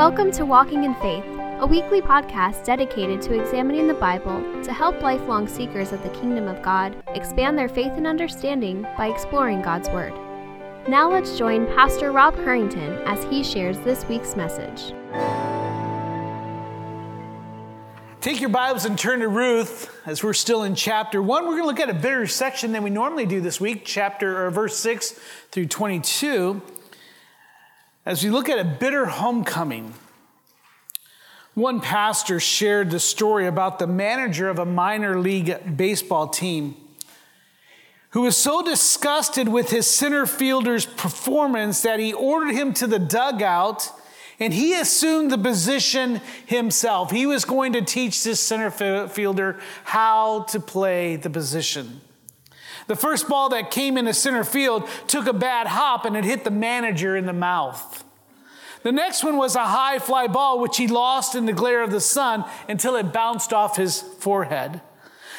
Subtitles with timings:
[0.00, 1.26] Welcome to Walking in Faith,
[1.58, 6.48] a weekly podcast dedicated to examining the Bible to help lifelong seekers of the kingdom
[6.48, 10.14] of God expand their faith and understanding by exploring God's Word.
[10.88, 14.94] Now let's join Pastor Rob Curington as he shares this week's message.
[18.22, 21.44] Take your Bibles and turn to Ruth as we're still in chapter 1.
[21.44, 24.46] We're going to look at a bigger section than we normally do this week, chapter
[24.46, 25.20] or verse 6
[25.50, 26.62] through 22.
[28.10, 29.94] As we look at a bitter homecoming,
[31.54, 36.74] one pastor shared the story about the manager of a minor league baseball team
[38.08, 42.98] who was so disgusted with his center fielder's performance that he ordered him to the
[42.98, 43.92] dugout
[44.40, 47.12] and he assumed the position himself.
[47.12, 48.72] He was going to teach this center
[49.06, 52.00] fielder how to play the position.
[52.90, 56.42] The first ball that came into center field took a bad hop and it hit
[56.42, 58.02] the manager in the mouth.
[58.82, 61.92] The next one was a high fly ball, which he lost in the glare of
[61.92, 64.80] the sun until it bounced off his forehead.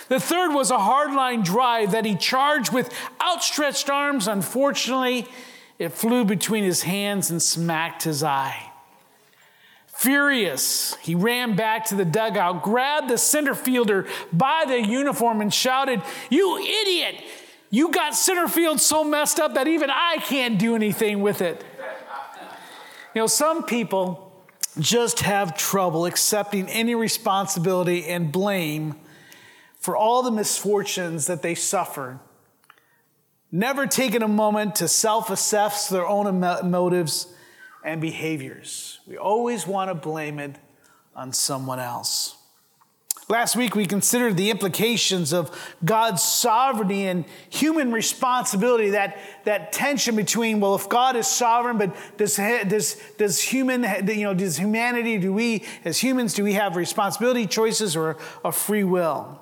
[0.07, 2.89] The third was a hardline drive that he charged with
[3.22, 4.29] outstretched arms.
[4.29, 5.27] Unfortunately,
[5.77, 8.72] it flew between his hands and smacked his eye.
[9.88, 15.53] Furious, he ran back to the dugout, grabbed the center fielder by the uniform, and
[15.53, 17.22] shouted, You idiot!
[17.73, 21.64] You got center field so messed up that even I can't do anything with it.
[23.16, 24.44] You know, some people
[24.78, 28.95] just have trouble accepting any responsibility and blame
[29.80, 32.19] for all the misfortunes that they suffer.
[33.53, 37.33] Never taking a moment to self assess their own motives
[37.85, 39.00] and behaviors.
[39.08, 40.58] We always want to blame it
[41.16, 42.35] on someone else.
[43.31, 50.17] Last week, we considered the implications of God's sovereignty and human responsibility, that, that tension
[50.17, 55.17] between, well, if God is sovereign, but does, does, does, human, you know, does humanity,
[55.17, 59.41] do we, as humans, do we have responsibility, choices, or a free will?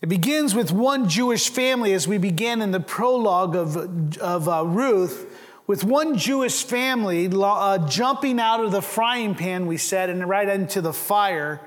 [0.00, 4.64] It begins with one Jewish family as we began in the prologue of, of uh,
[4.64, 5.33] Ruth
[5.66, 10.48] with one Jewish family uh, jumping out of the frying pan, we said, and right
[10.48, 11.60] into the fire,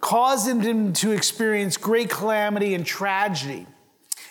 [0.00, 3.66] causing them to experience great calamity and tragedy.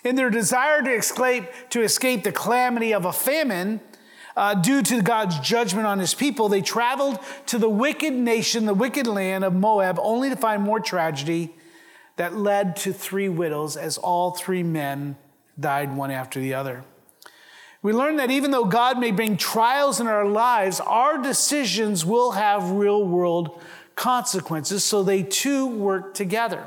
[0.03, 3.79] In their desire to escape, to escape the calamity of a famine,
[4.37, 8.73] uh, due to God's judgment on his people, they traveled to the wicked nation, the
[8.73, 11.55] wicked land of Moab, only to find more tragedy
[12.17, 15.15] that led to three widows as all three men
[15.57, 16.83] died one after the other.
[17.85, 22.31] We learn that even though God may bring trials in our lives, our decisions will
[22.31, 23.61] have real world
[23.95, 26.63] consequences, so they too work together.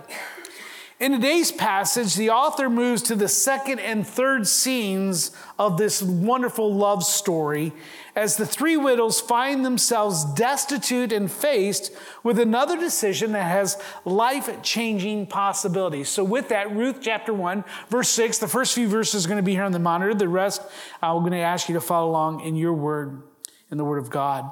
[1.00, 6.72] In today's passage, the author moves to the second and third scenes of this wonderful
[6.72, 7.72] love story
[8.18, 11.92] as the three widows find themselves destitute and faced
[12.24, 16.08] with another decision that has life changing possibilities.
[16.08, 19.44] So, with that, Ruth chapter 1, verse 6, the first few verses are going to
[19.44, 20.14] be here on the monitor.
[20.14, 20.62] The rest,
[21.00, 23.22] I'm going to ask you to follow along in your word,
[23.70, 24.50] in the word of God.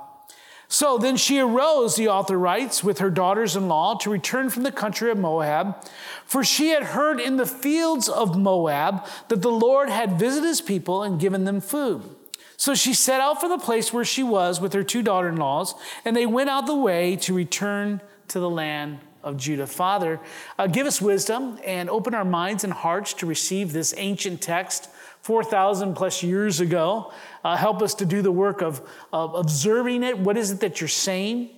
[0.69, 4.63] So then she arose, the author writes, with her daughters in law to return from
[4.63, 5.77] the country of Moab,
[6.25, 10.61] for she had heard in the fields of Moab that the Lord had visited his
[10.61, 12.15] people and given them food.
[12.57, 15.37] So she set out for the place where she was with her two daughter in
[15.37, 15.75] laws,
[16.05, 19.67] and they went out the way to return to the land of Judah.
[19.67, 20.21] Father,
[20.59, 24.89] uh, give us wisdom and open our minds and hearts to receive this ancient text
[25.23, 27.13] 4,000 plus years ago.
[27.45, 28.81] Uh, help us to do the work of,
[29.13, 30.19] of observing it.
[30.19, 31.51] What is it that you're saying?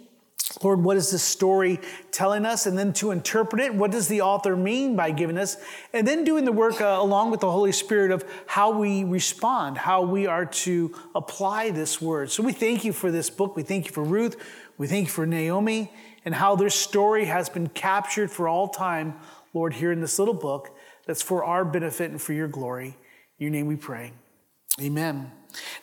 [0.63, 1.79] Lord, what is this story
[2.11, 2.67] telling us?
[2.67, 5.57] And then to interpret it, what does the author mean by giving us?
[5.93, 9.77] And then doing the work uh, along with the Holy Spirit of how we respond,
[9.77, 12.31] how we are to apply this word.
[12.31, 13.57] So we thank you for this book.
[13.57, 14.37] We thank you for Ruth.
[14.79, 15.93] We thank you for Naomi
[16.25, 19.15] and how their story has been captured for all time,
[19.53, 20.75] Lord, here in this little book
[21.07, 22.97] that's for our benefit and for your glory.
[23.39, 24.13] In your name we pray.
[24.81, 25.31] Amen.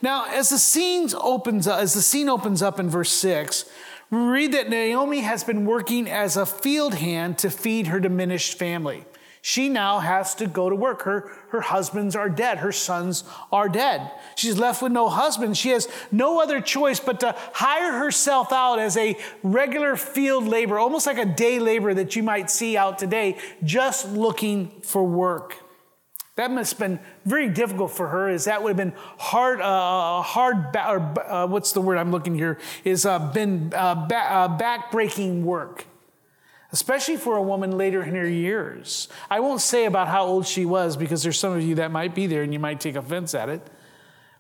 [0.01, 3.65] Now, as the scene opens as the scene opens up in verse 6,
[4.15, 8.57] we read that Naomi has been working as a field hand to feed her diminished
[8.57, 9.05] family.
[9.41, 11.03] She now has to go to work.
[11.03, 12.59] Her, her husbands are dead.
[12.59, 14.09] Her sons are dead.
[14.35, 15.55] She's left with no husband.
[15.55, 20.79] She has no other choice but to hire herself out as a regular field laborer,
[20.79, 25.57] almost like a day laborer that you might see out today, just looking for work.
[26.35, 30.21] That must have been very difficult for her, as that would have been hard, uh,
[30.21, 34.15] hard, ba- or, uh, what's the word I'm looking here, is uh, been uh, ba-
[34.15, 35.85] uh, backbreaking work,
[36.73, 39.07] especially for a woman later in her years.
[39.29, 42.13] I won't say about how old she was because there's some of you that might
[42.13, 43.61] be there and you might take offense at it.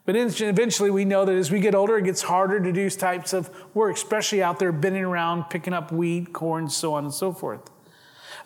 [0.05, 3.31] But eventually, we know that as we get older, it gets harder to do types
[3.31, 7.31] of work, especially out there bending around, picking up wheat, corn, so on and so
[7.31, 7.61] forth.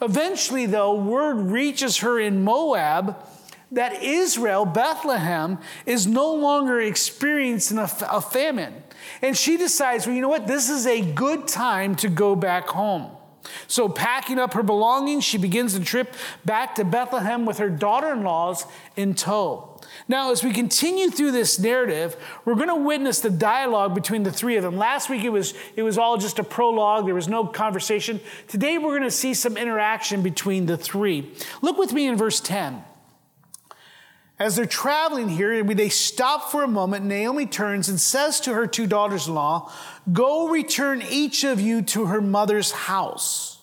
[0.02, 3.18] Eventually, though, word reaches her in Moab
[3.72, 8.84] that Israel, Bethlehem, is no longer experiencing a, a famine.
[9.22, 10.48] And she decides, well, you know what?
[10.48, 13.12] This is a good time to go back home.
[13.68, 16.14] So, packing up her belongings, she begins the trip
[16.46, 19.80] back to Bethlehem with her daughter in laws in tow.
[20.08, 24.32] Now, as we continue through this narrative, we're going to witness the dialogue between the
[24.32, 24.78] three of them.
[24.78, 28.20] Last week it was, it was all just a prologue, there was no conversation.
[28.48, 31.32] Today we're going to see some interaction between the three.
[31.62, 32.84] Look with me in verse 10.
[34.40, 37.06] As they're traveling here, they stop for a moment.
[37.06, 39.70] Naomi turns and says to her two daughters in law,
[40.14, 43.60] Go return each of you to her mother's house.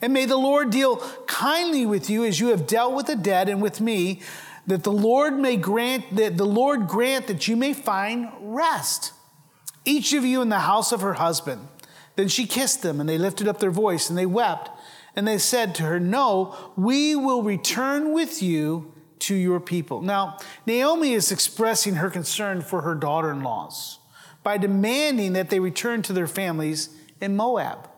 [0.00, 0.96] And may the Lord deal
[1.26, 4.20] kindly with you as you have dealt with the dead and with me,
[4.66, 9.12] that the Lord may grant that the Lord grant that you may find rest.
[9.84, 11.66] Each of you in the house of her husband.
[12.14, 14.70] Then she kissed them, and they lifted up their voice, and they wept.
[15.16, 18.91] And they said to her, No, we will return with you
[19.22, 20.00] to your people.
[20.00, 23.98] Now, Naomi is expressing her concern for her daughter in laws
[24.42, 26.90] by demanding that they return to their families
[27.20, 27.88] in Moab.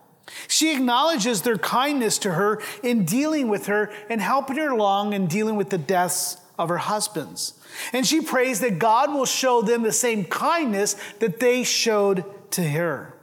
[0.47, 5.27] She acknowledges their kindness to her in dealing with her and helping her along in
[5.27, 7.53] dealing with the deaths of her husbands.
[7.91, 12.63] And she prays that God will show them the same kindness that they showed to
[12.63, 13.14] her.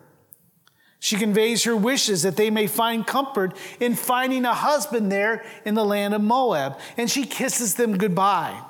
[1.03, 5.75] She conveys her wishes that they may find comfort in finding a husband there in
[5.75, 8.63] the land of Moab, and she kisses them goodbye.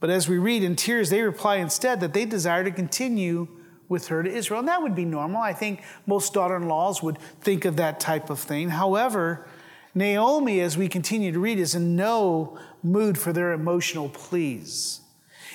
[0.00, 3.48] But as we read in tears, they reply instead that they desire to continue
[3.86, 4.60] with her to Israel.
[4.60, 5.42] And that would be normal.
[5.42, 8.70] I think most daughter in laws would think of that type of thing.
[8.70, 9.46] However,
[9.94, 15.02] Naomi, as we continue to read, is in no mood for their emotional pleas.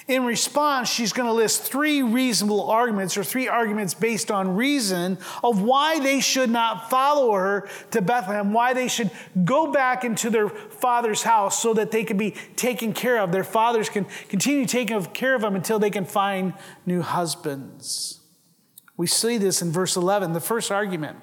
[0.07, 5.19] In response, she's going to list three reasonable arguments or three arguments based on reason
[5.44, 9.12] of why they should not follow her to Bethlehem, why they should
[9.45, 13.31] go back into their father's house so that they can be taken care of.
[13.31, 16.54] Their fathers can continue taking care of them until they can find
[16.86, 18.21] new husbands.
[18.97, 21.18] We see this in verse 11, the first argument.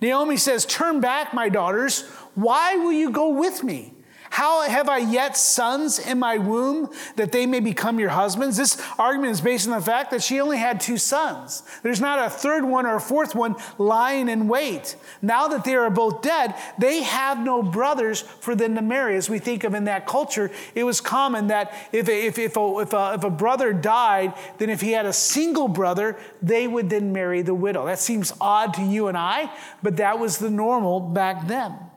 [0.00, 2.02] Naomi says, Turn back, my daughters.
[2.34, 3.94] Why will you go with me?
[4.30, 8.56] How have I yet sons in my womb that they may become your husbands?
[8.56, 11.64] This argument is based on the fact that she only had two sons.
[11.82, 14.94] There's not a third one or a fourth one lying in wait.
[15.20, 19.16] Now that they are both dead, they have no brothers for them to marry.
[19.16, 22.78] As we think of in that culture, it was common that if, if, if, a,
[22.78, 26.88] if, a, if a brother died, then if he had a single brother, they would
[26.88, 27.84] then marry the widow.
[27.86, 29.50] That seems odd to you and I,
[29.82, 31.89] but that was the normal back then.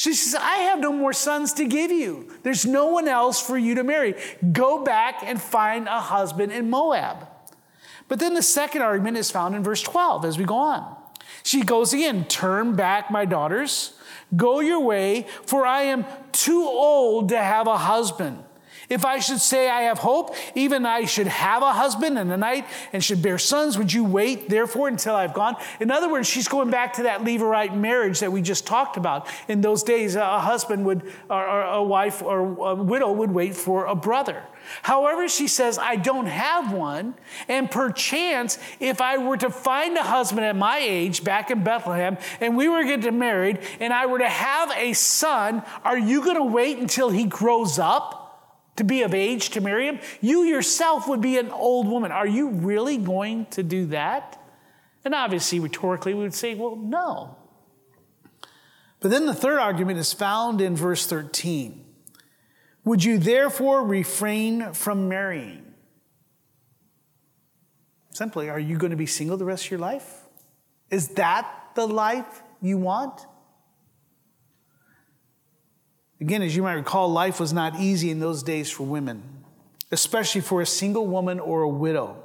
[0.00, 2.32] She says, I have no more sons to give you.
[2.42, 4.14] There's no one else for you to marry.
[4.50, 7.28] Go back and find a husband in Moab.
[8.08, 10.96] But then the second argument is found in verse 12 as we go on.
[11.42, 13.92] She goes again, Turn back, my daughters,
[14.34, 18.42] go your way, for I am too old to have a husband.
[18.90, 22.36] If I should say I have hope, even I should have a husband and a
[22.36, 25.54] night and should bear sons, would you wait therefore until I've gone?
[25.78, 29.28] In other words, she's going back to that Levirate marriage that we just talked about.
[29.46, 33.86] In those days, a husband would, or a wife or a widow would wait for
[33.86, 34.42] a brother.
[34.82, 37.14] However, she says, I don't have one.
[37.48, 42.18] And perchance, if I were to find a husband at my age back in Bethlehem
[42.40, 46.36] and we were getting married and I were to have a son, are you going
[46.36, 48.19] to wait until he grows up?
[48.80, 52.10] To be of age to marry him, you yourself would be an old woman.
[52.10, 54.42] Are you really going to do that?
[55.04, 57.36] And obviously, rhetorically, we would say, well, no.
[59.00, 61.84] But then the third argument is found in verse 13.
[62.84, 65.74] Would you therefore refrain from marrying?
[68.10, 70.22] Simply, are you going to be single the rest of your life?
[70.90, 73.26] Is that the life you want?
[76.20, 79.22] Again, as you might recall, life was not easy in those days for women,
[79.90, 82.22] especially for a single woman or a widow.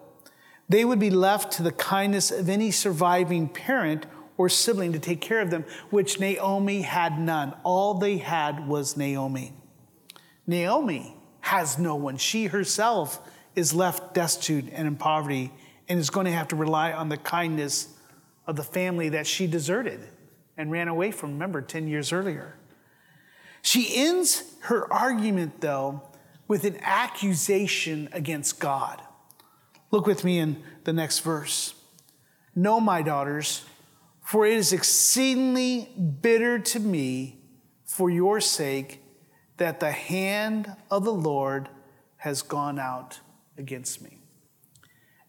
[0.67, 4.05] They would be left to the kindness of any surviving parent
[4.37, 7.53] or sibling to take care of them, which Naomi had none.
[7.63, 9.53] All they had was Naomi.
[10.45, 12.17] Naomi has no one.
[12.17, 13.21] She herself
[13.55, 15.53] is left destitute and in poverty
[15.87, 17.89] and is going to have to rely on the kindness
[18.47, 20.01] of the family that she deserted
[20.57, 22.57] and ran away from, remember, 10 years earlier.
[23.65, 26.03] She ends her argument, though,
[26.47, 29.01] with an accusation against God.
[29.89, 31.73] Look with me in the next verse.
[32.53, 33.65] No, my daughters,
[34.21, 35.89] for it is exceedingly
[36.21, 37.39] bitter to me
[37.85, 39.01] for your sake
[39.57, 41.67] that the hand of the Lord
[42.17, 43.19] has gone out
[43.57, 44.19] against me.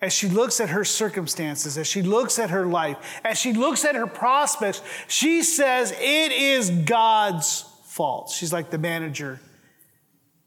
[0.02, 3.86] As she looks at her circumstances, as she looks at her life, as she looks
[3.86, 7.64] at her prospects, she says it is God's
[7.96, 8.28] fault.
[8.28, 9.40] She's like the manager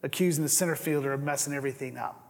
[0.03, 2.29] accusing the center fielder of messing everything up.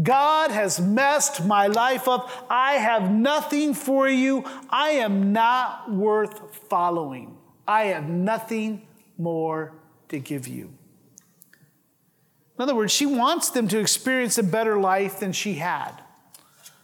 [0.00, 2.30] God has messed my life up.
[2.48, 4.44] I have nothing for you.
[4.70, 7.36] I am not worth following.
[7.66, 8.86] I have nothing
[9.18, 9.72] more
[10.10, 10.72] to give you.
[12.56, 15.90] In other words, she wants them to experience a better life than she had.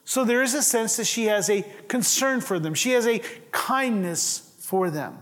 [0.04, 3.20] So there is a sense that she has a concern for them, she has a
[3.52, 5.18] kindness for them.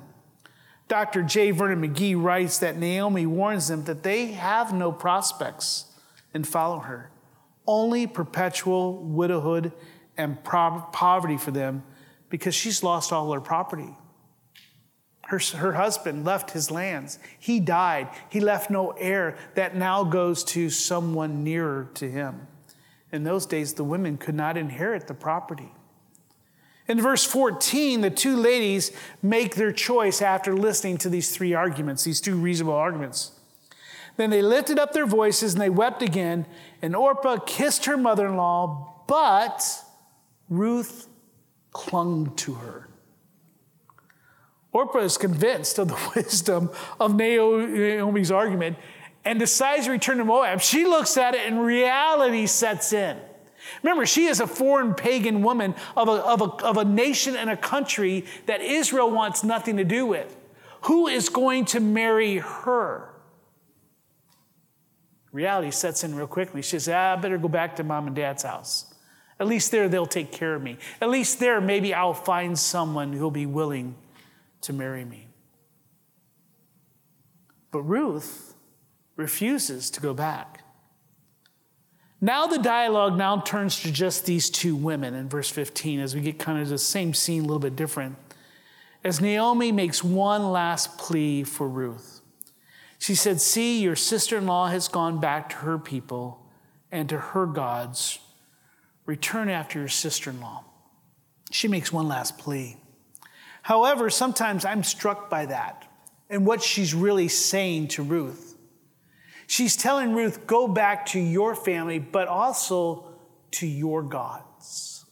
[0.90, 1.22] Dr.
[1.22, 1.52] J.
[1.52, 5.86] Vernon McGee writes that Naomi warns them that they have no prospects
[6.34, 7.12] in following her,
[7.64, 9.70] only perpetual widowhood
[10.16, 11.84] and poverty for them
[12.28, 13.96] because she's lost all her property.
[15.26, 17.20] Her, her husband left his lands.
[17.38, 18.08] He died.
[18.28, 22.48] He left no heir that now goes to someone nearer to him.
[23.12, 25.72] In those days, the women could not inherit the property.
[26.90, 28.90] In verse 14, the two ladies
[29.22, 33.30] make their choice after listening to these three arguments, these two reasonable arguments.
[34.16, 36.46] Then they lifted up their voices and they wept again,
[36.82, 39.64] and Orpah kissed her mother in law, but
[40.48, 41.06] Ruth
[41.70, 42.88] clung to her.
[44.72, 48.76] Orpah is convinced of the wisdom of Naomi's argument
[49.24, 50.60] and decides to return to Moab.
[50.60, 53.16] She looks at it and reality sets in.
[53.82, 57.50] Remember, she is a foreign pagan woman of a, of, a, of a nation and
[57.50, 60.36] a country that Israel wants nothing to do with.
[60.82, 63.10] Who is going to marry her?
[65.32, 66.62] Reality sets in real quickly.
[66.62, 68.92] She says, ah, I better go back to mom and dad's house.
[69.38, 70.76] At least there they'll take care of me.
[71.00, 73.94] At least there maybe I'll find someone who'll be willing
[74.62, 75.28] to marry me.
[77.70, 78.54] But Ruth
[79.16, 80.59] refuses to go back.
[82.20, 86.20] Now the dialogue now turns to just these two women in verse 15 as we
[86.20, 88.16] get kind of the same scene a little bit different.
[89.02, 92.20] As Naomi makes one last plea for Ruth.
[92.98, 96.44] She said, See, your sister in law has gone back to her people
[96.92, 98.18] and to her gods.
[99.06, 100.64] Return after your sister in law.
[101.50, 102.76] She makes one last plea.
[103.62, 105.86] However, sometimes I'm struck by that
[106.28, 108.49] and what she's really saying to Ruth.
[109.50, 113.08] She's telling Ruth, go back to your family, but also
[113.50, 115.04] to your gods.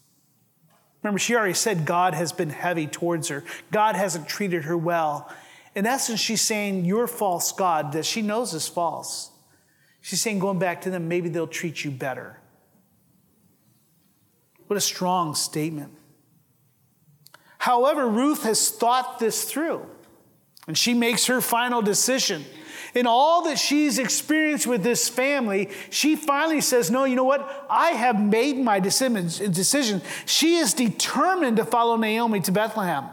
[1.03, 3.43] Remember, she already said God has been heavy towards her,
[3.73, 5.29] God hasn't treated her well.
[5.75, 9.33] In essence, she's saying, Your false God, that she knows is false.
[10.03, 12.39] She's saying, going back to them, maybe they'll treat you better.
[14.69, 15.99] What a strong statement.
[17.59, 19.85] However, Ruth has thought this through
[20.69, 22.45] and she makes her final decision.
[22.95, 27.67] In all that she's experienced with this family, she finally says, No, you know what?
[27.69, 30.03] I have made my decision.
[30.27, 33.07] She is determined to follow Naomi to Bethlehem.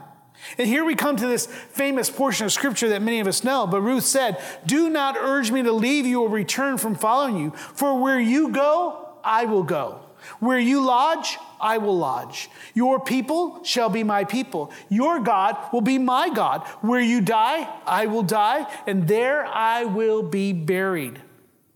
[0.57, 3.65] And here we come to this famous portion of scripture that many of us know.
[3.65, 7.51] But Ruth said, Do not urge me to leave you or return from following you,
[7.51, 10.04] for where you go, I will go.
[10.39, 12.49] Where you lodge, I will lodge.
[12.73, 14.71] Your people shall be my people.
[14.89, 16.61] Your God will be my God.
[16.81, 21.21] Where you die, I will die, and there I will be buried.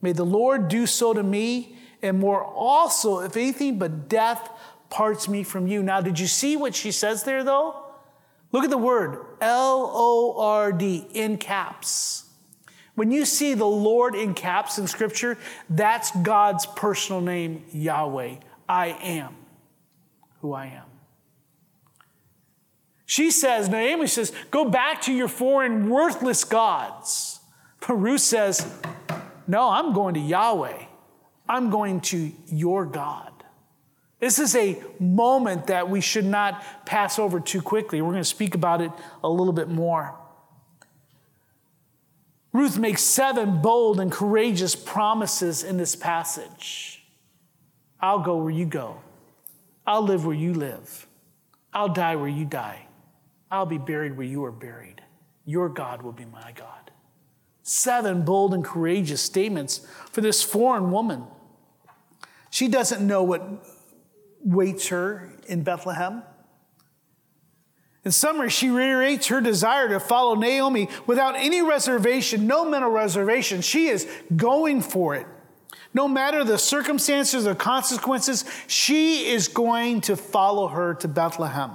[0.01, 4.49] May the Lord do so to me, and more also, if anything but death
[4.89, 5.83] parts me from you.
[5.83, 7.75] Now, did you see what she says there, though?
[8.51, 12.28] Look at the word L O R D in caps.
[12.99, 15.37] When you see the Lord in caps in Scripture,
[15.69, 18.35] that's God's personal name, Yahweh.
[18.67, 19.37] I am
[20.41, 20.83] who I am.
[23.05, 27.39] She says, Naomi says, go back to your foreign worthless gods.
[27.87, 28.69] But Ruth says,
[29.47, 30.83] no, I'm going to Yahweh.
[31.47, 33.31] I'm going to your God.
[34.19, 38.01] This is a moment that we should not pass over too quickly.
[38.01, 38.91] We're going to speak about it
[39.23, 40.18] a little bit more.
[42.59, 47.01] Ruth makes seven bold and courageous promises in this passage.
[48.01, 48.99] I'll go where you go.
[49.87, 51.07] I'll live where you live.
[51.73, 52.87] I'll die where you die.
[53.49, 55.01] I'll be buried where you are buried.
[55.45, 56.91] Your God will be my God.
[57.63, 61.23] Seven bold and courageous statements for this foreign woman.
[62.49, 63.41] She doesn't know what
[64.43, 66.23] waits her in Bethlehem.
[68.05, 73.61] In summary, she reiterates her desire to follow Naomi without any reservation, no mental reservation.
[73.61, 75.27] She is going for it.
[75.93, 81.71] No matter the circumstances or consequences, she is going to follow her to Bethlehem.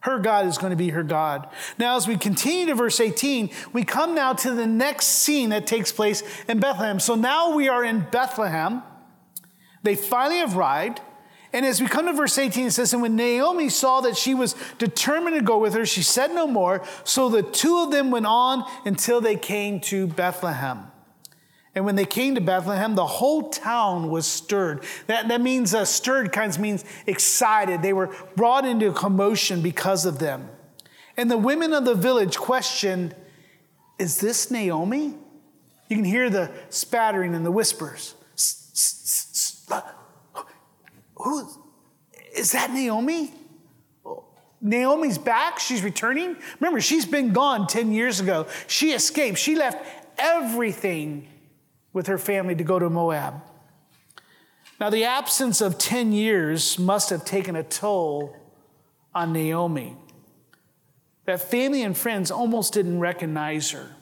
[0.00, 1.48] Her God is going to be her God.
[1.78, 5.66] Now, as we continue to verse 18, we come now to the next scene that
[5.66, 6.98] takes place in Bethlehem.
[6.98, 8.82] So now we are in Bethlehem.
[9.82, 11.00] They finally arrived.
[11.52, 14.34] And as we come to verse 18, it says, And when Naomi saw that she
[14.34, 16.82] was determined to go with her, she said no more.
[17.04, 20.90] So the two of them went on until they came to Bethlehem.
[21.74, 24.84] And when they came to Bethlehem, the whole town was stirred.
[25.06, 27.82] That, that means uh, stirred kinds means excited.
[27.82, 30.48] They were brought into commotion because of them.
[31.16, 33.14] And the women of the village questioned,
[33.98, 35.14] Is this Naomi?
[35.88, 38.14] You can hear the spattering and the whispers.
[41.22, 41.48] Who
[42.34, 43.32] is that Naomi?
[44.60, 45.58] Naomi's back.
[45.58, 46.36] She's returning.
[46.58, 48.46] Remember, she's been gone 10 years ago.
[48.66, 49.38] She escaped.
[49.38, 49.84] She left
[50.18, 51.28] everything
[51.92, 53.42] with her family to go to Moab.
[54.78, 58.36] Now, the absence of 10 years must have taken a toll
[59.14, 59.96] on Naomi.
[61.26, 63.94] That family and friends almost didn't recognize her.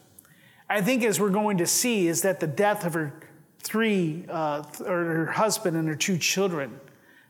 [0.68, 3.12] I think, as we're going to see, is that the death of her
[3.60, 6.80] three, uh, or her husband and her two children,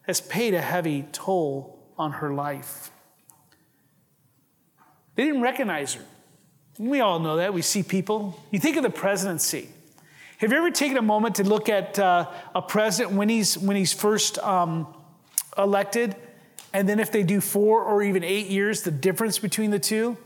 [0.09, 2.91] has paid a heavy toll on her life.
[5.15, 6.05] They didn't recognize her.
[6.79, 7.53] We all know that.
[7.53, 8.41] We see people.
[8.51, 9.69] You think of the presidency.
[10.39, 13.77] Have you ever taken a moment to look at uh, a president when he's, when
[13.77, 14.87] he's first um,
[15.59, 16.17] elected,
[16.73, 20.17] and then if they do four or even eight years, the difference between the two?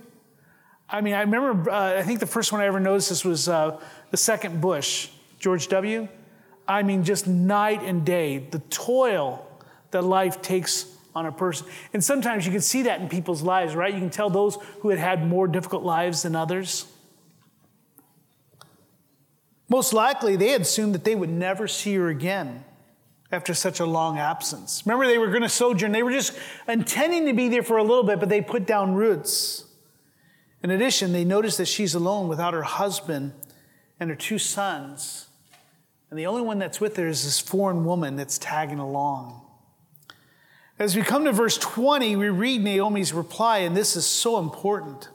[0.89, 3.49] I mean, I remember, uh, I think the first one I ever noticed this was
[3.49, 5.09] uh, the second Bush,
[5.41, 6.07] George W.
[6.69, 9.49] I mean, just night and day, the toil
[9.93, 11.67] that life takes on a person.
[11.93, 13.93] And sometimes you can see that in people's lives, right?
[13.93, 16.87] You can tell those who had had more difficult lives than others.
[19.69, 22.65] Most likely, they had assumed that they would never see her again
[23.31, 24.83] after such a long absence.
[24.85, 25.93] Remember, they were going to sojourn.
[25.93, 28.95] They were just intending to be there for a little bit, but they put down
[28.95, 29.65] roots.
[30.63, 33.33] In addition, they notice that she's alone without her husband
[33.99, 35.29] and her two sons.
[36.11, 39.42] And the only one that's with her is this foreign woman that's tagging along.
[40.83, 45.11] As we come to verse 20, we read Naomi's reply, and this is so important.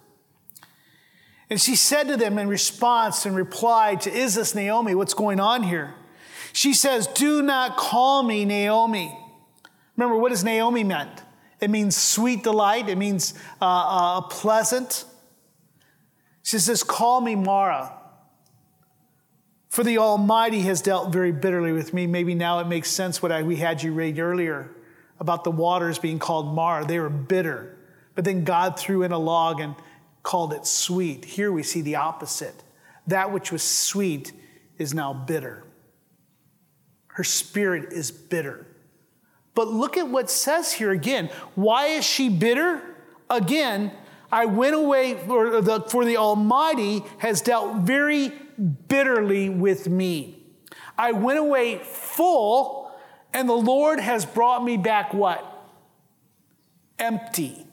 [1.49, 4.95] And she said to them in response and reply to, Is this Naomi?
[4.95, 5.93] What's going on here?
[6.53, 9.13] She says, Do not call me Naomi.
[9.97, 11.21] Remember, what does Naomi meant?
[11.59, 15.03] It means sweet delight, it means uh, uh, pleasant.
[16.43, 17.91] She says, Call me Mara.
[19.67, 22.07] For the Almighty has dealt very bitterly with me.
[22.07, 24.71] Maybe now it makes sense what I, we had you read earlier
[25.19, 26.85] about the waters being called Mar.
[26.85, 27.77] They were bitter.
[28.15, 29.75] But then God threw in a log and
[30.23, 31.25] called it sweet.
[31.25, 32.63] Here we see the opposite.
[33.07, 34.33] That which was sweet
[34.77, 35.63] is now bitter.
[37.07, 38.67] Her spirit is bitter.
[39.55, 41.29] But look at what says here again.
[41.55, 42.81] Why is she bitter?
[43.29, 43.91] Again,
[44.31, 48.31] I went away, for the, for the Almighty has dealt very
[48.87, 50.43] bitterly with me.
[50.97, 52.86] I went away full,
[53.33, 55.45] and the Lord has brought me back what?
[56.99, 57.67] Empty.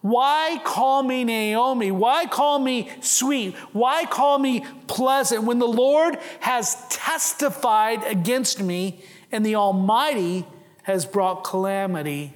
[0.00, 1.90] Why call me Naomi?
[1.90, 3.56] Why call me sweet?
[3.72, 10.46] Why call me pleasant when the Lord has testified against me and the Almighty
[10.84, 12.34] has brought calamity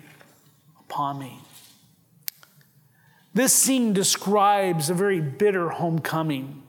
[0.81, 1.38] upon me?
[3.33, 6.64] This scene describes a very bitter homecoming.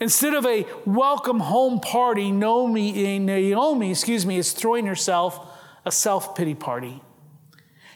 [0.00, 5.46] Instead of a welcome home party, Naomi, eh, Naomi excuse me, is throwing herself
[5.84, 7.02] a self pity party.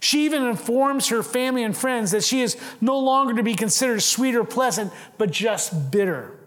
[0.00, 4.02] She even informs her family and friends that she is no longer to be considered
[4.02, 6.38] sweet or pleasant, but just bitter.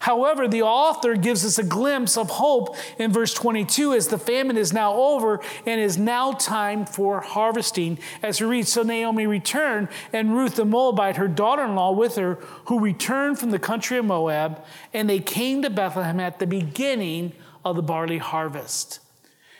[0.00, 4.56] However, the author gives us a glimpse of hope in verse 22 as the famine
[4.56, 7.98] is now over and is now time for harvesting.
[8.22, 12.16] As we read, so Naomi returned, and Ruth the Moabite, her daughter in law, with
[12.16, 12.34] her,
[12.66, 17.32] who returned from the country of Moab, and they came to Bethlehem at the beginning
[17.64, 19.00] of the barley harvest.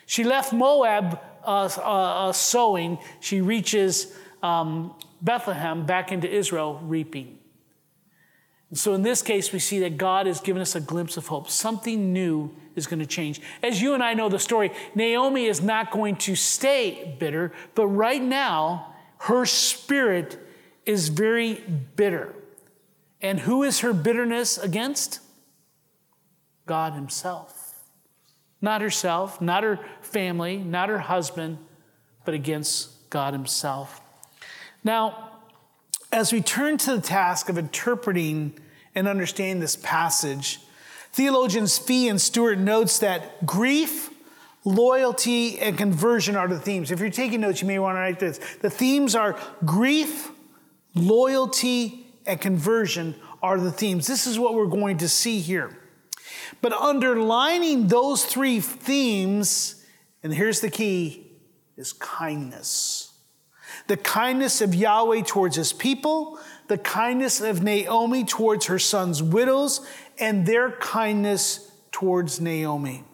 [0.05, 7.39] She left Moab uh, uh, sowing, she reaches um, Bethlehem back into Israel reaping.
[8.75, 11.29] And so in this case, we see that God has given us a glimpse of
[11.29, 11.49] hope.
[11.49, 13.41] Something new is going to change.
[13.63, 17.87] As you and I know the story, Naomi is not going to stay bitter, but
[17.87, 20.45] right now, her spirit
[20.85, 21.63] is very
[21.95, 22.35] bitter.
[23.23, 25.21] And who is her bitterness against?
[26.67, 27.79] God Himself.
[28.61, 31.59] Not herself, not her family, not her husband,
[32.25, 34.01] but against God Himself.
[34.83, 35.31] Now,
[36.11, 38.59] as we turn to the task of interpreting
[38.95, 40.61] and understanding this passage,
[41.13, 44.11] theologians Fee and Stuart notes that grief,
[44.65, 46.91] loyalty, and conversion are the themes.
[46.91, 48.39] If you're taking notes, you may want to write this.
[48.61, 50.31] The themes are grief,
[50.95, 54.07] loyalty, and conversion are the themes.
[54.07, 55.77] This is what we're going to see here.
[56.63, 59.85] But underlining those three themes,
[60.23, 61.27] and here's the key,
[61.77, 63.13] is kindness.
[63.87, 69.87] The kindness of Yahweh towards his people, the kindness of Naomi towards her son's widows,
[70.19, 73.05] and their kindness towards Naomi.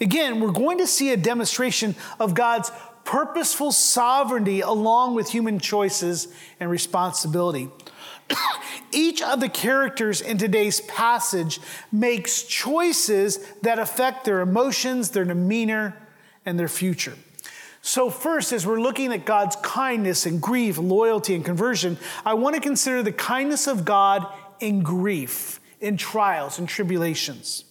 [0.00, 2.70] Again, we're going to see a demonstration of God's
[3.04, 7.68] purposeful sovereignty along with human choices and responsibility.
[8.92, 11.60] Each of the characters in today's passage
[11.92, 15.96] makes choices that affect their emotions, their demeanor,
[16.44, 17.14] and their future.
[17.82, 22.54] So, first, as we're looking at God's kindness and grief, loyalty and conversion, I want
[22.54, 24.26] to consider the kindness of God
[24.60, 27.64] in grief, in trials and tribulations.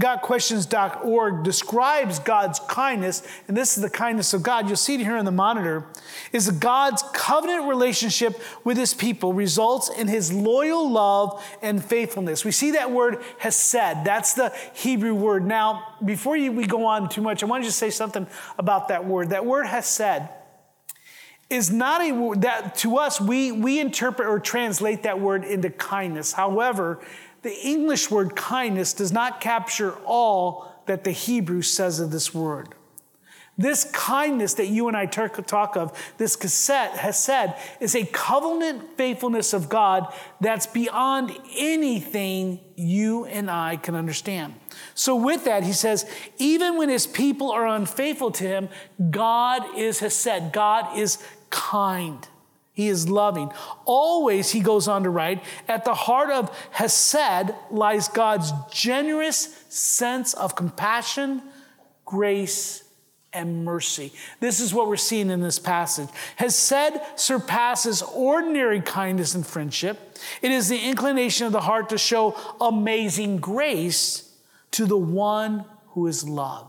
[0.00, 4.66] GotQuestions.org describes God's kindness, and this is the kindness of God.
[4.66, 5.86] You'll see it here on the monitor.
[6.32, 12.44] Is God's covenant relationship with his people results in his loyal love and faithfulness.
[12.44, 14.04] We see that word hesed.
[14.04, 15.44] That's the Hebrew word.
[15.44, 18.26] Now, before we go on too much, I want to just say something
[18.58, 19.30] about that word.
[19.30, 20.28] That word hesed
[21.50, 25.70] is not a word that to us we we interpret or translate that word into
[25.70, 26.32] kindness.
[26.32, 27.00] However,
[27.42, 32.74] the English word kindness does not capture all that the Hebrew says of this word.
[33.58, 38.96] This kindness that you and I talk of, this cassette has said, is a covenant
[38.96, 44.54] faithfulness of God that's beyond anything you and I can understand.
[44.94, 48.68] So, with that, he says, even when his people are unfaithful to him,
[49.10, 51.18] God is hesed, God is
[51.50, 52.28] kind.
[52.78, 53.50] He is loving.
[53.86, 60.32] Always, he goes on to write, at the heart of Hesed lies God's generous sense
[60.32, 61.42] of compassion,
[62.04, 62.84] grace,
[63.32, 64.12] and mercy.
[64.38, 66.08] This is what we're seeing in this passage.
[66.36, 70.16] Hesed surpasses ordinary kindness and friendship.
[70.40, 74.32] It is the inclination of the heart to show amazing grace
[74.70, 76.67] to the one who is loved.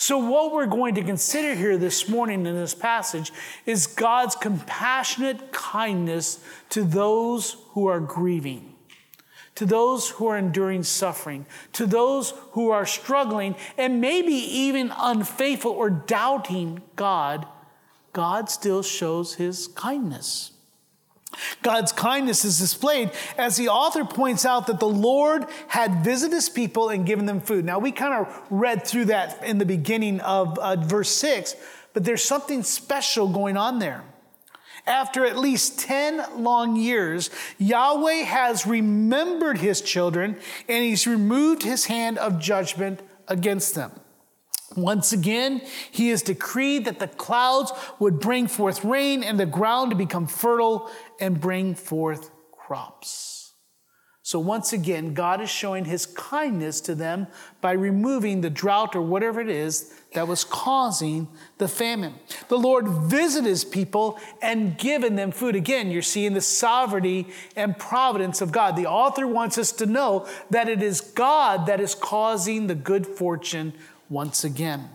[0.00, 3.32] So, what we're going to consider here this morning in this passage
[3.66, 6.38] is God's compassionate kindness
[6.70, 8.76] to those who are grieving,
[9.56, 15.72] to those who are enduring suffering, to those who are struggling and maybe even unfaithful
[15.72, 17.48] or doubting God.
[18.12, 20.52] God still shows his kindness.
[21.62, 26.48] God's kindness is displayed as the author points out that the Lord had visited his
[26.48, 27.64] people and given them food.
[27.64, 31.54] Now, we kind of read through that in the beginning of uh, verse 6,
[31.92, 34.04] but there's something special going on there.
[34.86, 41.86] After at least 10 long years, Yahweh has remembered his children and he's removed his
[41.86, 43.92] hand of judgment against them.
[44.76, 49.90] Once again, he has decreed that the clouds would bring forth rain and the ground
[49.90, 53.38] to become fertile and bring forth crops.
[54.28, 57.28] So, once again, God is showing his kindness to them
[57.62, 62.12] by removing the drought or whatever it is that was causing the famine.
[62.48, 65.56] The Lord visited his people and given them food.
[65.56, 68.76] Again, you're seeing the sovereignty and providence of God.
[68.76, 73.06] The author wants us to know that it is God that is causing the good
[73.06, 73.72] fortune
[74.08, 74.88] once again.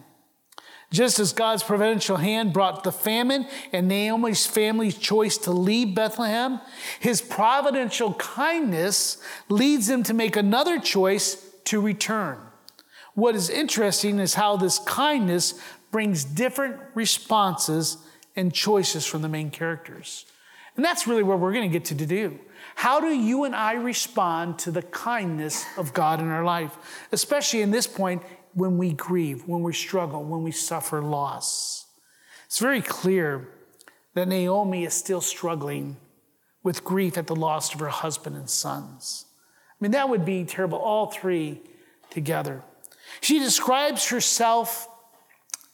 [0.92, 6.62] Just as God's providential hand brought the famine and Naomi's family's choice to leave Bethlehem,
[7.00, 9.18] his providential kindness
[9.50, 12.38] leads them to make another choice to return.
[13.16, 17.98] What is interesting is how this kindness brings different responses
[18.36, 20.26] and choices from the main characters.
[20.76, 22.40] And that's really what we're going to get to do.
[22.76, 27.62] How do you and I respond to the kindness of God in our life, especially
[27.62, 31.88] in this point when we grieve, when we struggle, when we suffer loss.
[32.46, 33.50] It's very clear
[34.14, 35.98] that Naomi is still struggling
[36.62, 39.26] with grief at the loss of her husband and sons.
[39.72, 41.62] I mean, that would be terrible, all three
[42.10, 42.64] together.
[43.22, 44.88] She describes herself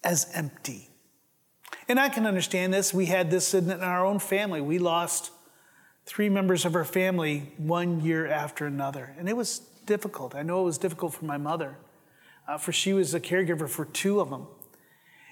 [0.04, 0.90] as empty.
[1.88, 2.94] And I can understand this.
[2.94, 4.62] We had this in our own family.
[4.62, 5.32] We lost
[6.06, 9.14] three members of our family one year after another.
[9.18, 10.34] And it was difficult.
[10.34, 11.78] I know it was difficult for my mother
[12.50, 14.48] uh, for she was a caregiver for two of them.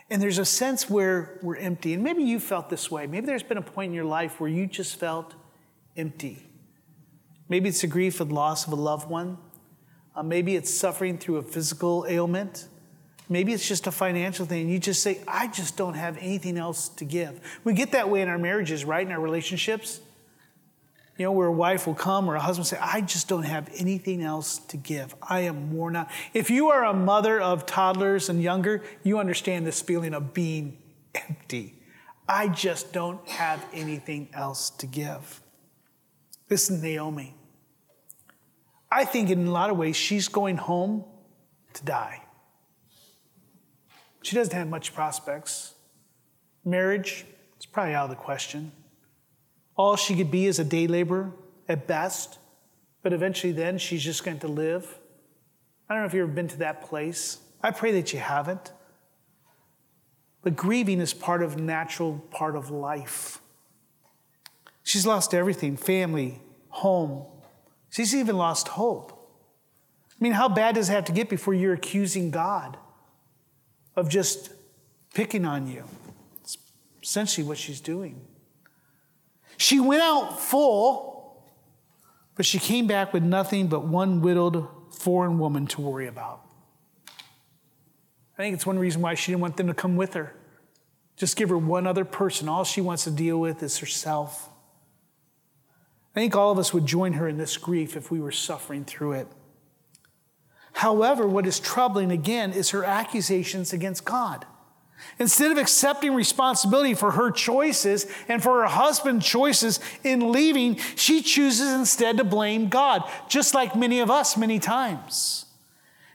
[0.10, 1.94] And there's a sense where we're empty.
[1.94, 3.08] And maybe you felt this way.
[3.08, 5.34] Maybe there's been a point in your life where you just felt
[5.98, 6.46] empty.
[7.50, 9.38] Maybe it's the grief of loss of a loved one.
[10.16, 12.68] Uh, maybe it's suffering through a physical ailment.
[13.30, 14.70] Maybe it's just a financial thing.
[14.70, 17.60] You just say, I just don't have anything else to give.
[17.64, 19.06] We get that way in our marriages, right?
[19.06, 20.02] In our relationships.
[21.18, 23.44] You know, where a wife will come or a husband will say, I just don't
[23.44, 25.16] have anything else to give.
[25.22, 26.10] I am worn out.
[26.34, 30.78] If you are a mother of toddlers and younger, you understand this feeling of being
[31.16, 31.82] empty.
[32.30, 35.42] I just don't have anything else to give.
[36.50, 37.34] This is Naomi.
[38.92, 41.04] I think in a lot of ways she's going home
[41.74, 42.24] to die.
[44.22, 45.74] She doesn't have much prospects.
[46.64, 47.26] Marriage,
[47.56, 48.72] it's probably out of the question.
[49.78, 51.32] All she could be is a day laborer
[51.70, 52.40] at best,
[53.04, 54.98] but eventually then she's just going to live.
[55.88, 57.38] I don't know if you've ever been to that place.
[57.62, 58.72] I pray that you haven't.
[60.42, 63.40] But grieving is part of natural part of life.
[64.84, 67.26] She's lost everything family, home.
[67.90, 69.14] She's even lost hope.
[70.10, 72.78] I mean, how bad does it have to get before you're accusing God
[73.96, 74.52] of just
[75.14, 75.84] picking on you?
[76.42, 76.58] It's
[77.04, 78.22] essentially what she's doing.
[79.58, 81.44] She went out full,
[82.36, 86.42] but she came back with nothing but one widowed foreign woman to worry about.
[88.38, 90.36] I think it's one reason why she didn't want them to come with her.
[91.16, 92.48] Just give her one other person.
[92.48, 94.50] All she wants to deal with is herself.
[96.16, 98.86] I think all of us would join her in this grief if we were suffering
[98.86, 99.28] through it.
[100.74, 104.46] However, what is troubling again is her accusations against God.
[105.20, 111.22] Instead of accepting responsibility for her choices and for her husband's choices in leaving, she
[111.22, 115.46] chooses instead to blame God, just like many of us many times.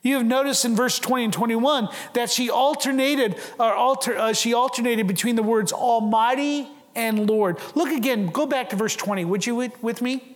[0.03, 4.53] You have noticed in verse 20 and 21 that she alternated, or alter, uh, she
[4.53, 7.59] alternated between the words Almighty and Lord.
[7.75, 10.32] Look again, go back to verse 20, would you with, with me?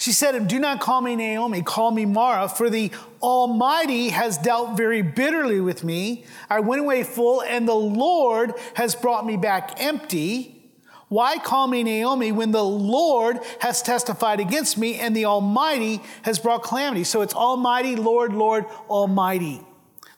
[0.00, 4.08] She said to him, Do not call me Naomi, call me Mara, for the Almighty
[4.08, 6.24] has dealt very bitterly with me.
[6.48, 10.72] I went away full, and the Lord has brought me back empty.
[11.08, 16.38] Why call me Naomi when the Lord has testified against me and the Almighty has
[16.38, 17.04] brought calamity?
[17.04, 19.60] So it's Almighty, Lord, Lord, Almighty.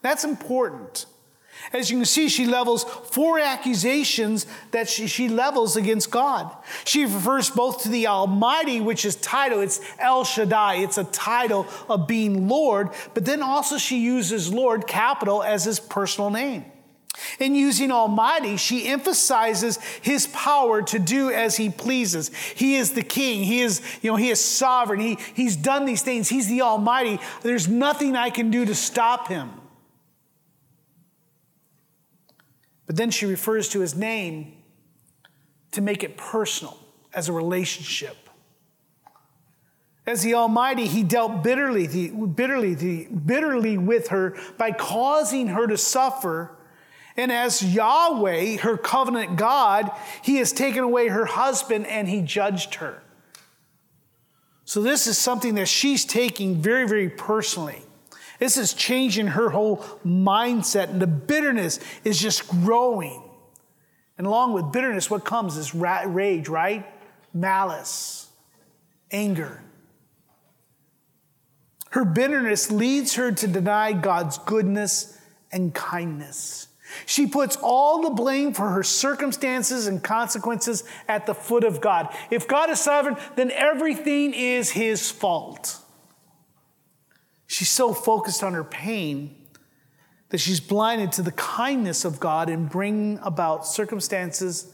[0.01, 1.07] That's important.
[1.73, 6.55] As you can see, she levels four accusations that she, she, levels against God.
[6.85, 11.67] She refers both to the Almighty, which is title, it's El Shaddai, it's a title
[11.89, 16.67] of being Lord, but then also she uses Lord, capital, as his personal name.
[17.39, 22.35] In using Almighty, she emphasizes his power to do as he pleases.
[22.35, 23.45] He is the king.
[23.45, 25.01] He is, you know, he is sovereign.
[25.01, 26.29] He, he's done these things.
[26.29, 27.21] He's the Almighty.
[27.43, 29.51] There's nothing I can do to stop him.
[32.87, 34.55] But then she refers to his name
[35.73, 36.79] to make it personal
[37.15, 38.17] as a relationship.
[40.07, 46.57] As the Almighty, He dealt bitterly, bitterly, bitterly with her by causing her to suffer
[47.17, 49.91] and as Yahweh, her covenant God,
[50.23, 53.03] he has taken away her husband and he judged her.
[54.65, 57.83] So, this is something that she's taking very, very personally.
[58.43, 63.23] This is changing her whole mindset, and the bitterness is just growing.
[64.19, 66.85] And along with bitterness, what comes is rage, right?
[67.33, 68.27] Malice,
[69.13, 69.63] anger.
[71.91, 75.17] Her bitterness leads her to deny God's goodness
[75.53, 76.67] and kindness.
[77.07, 82.13] She puts all the blame for her circumstances and consequences at the foot of God.
[82.29, 85.79] If God is sovereign, then everything is his fault.
[87.53, 89.37] She's so focused on her pain
[90.31, 94.73] that she's blinded to the kindness of God in bringing about circumstances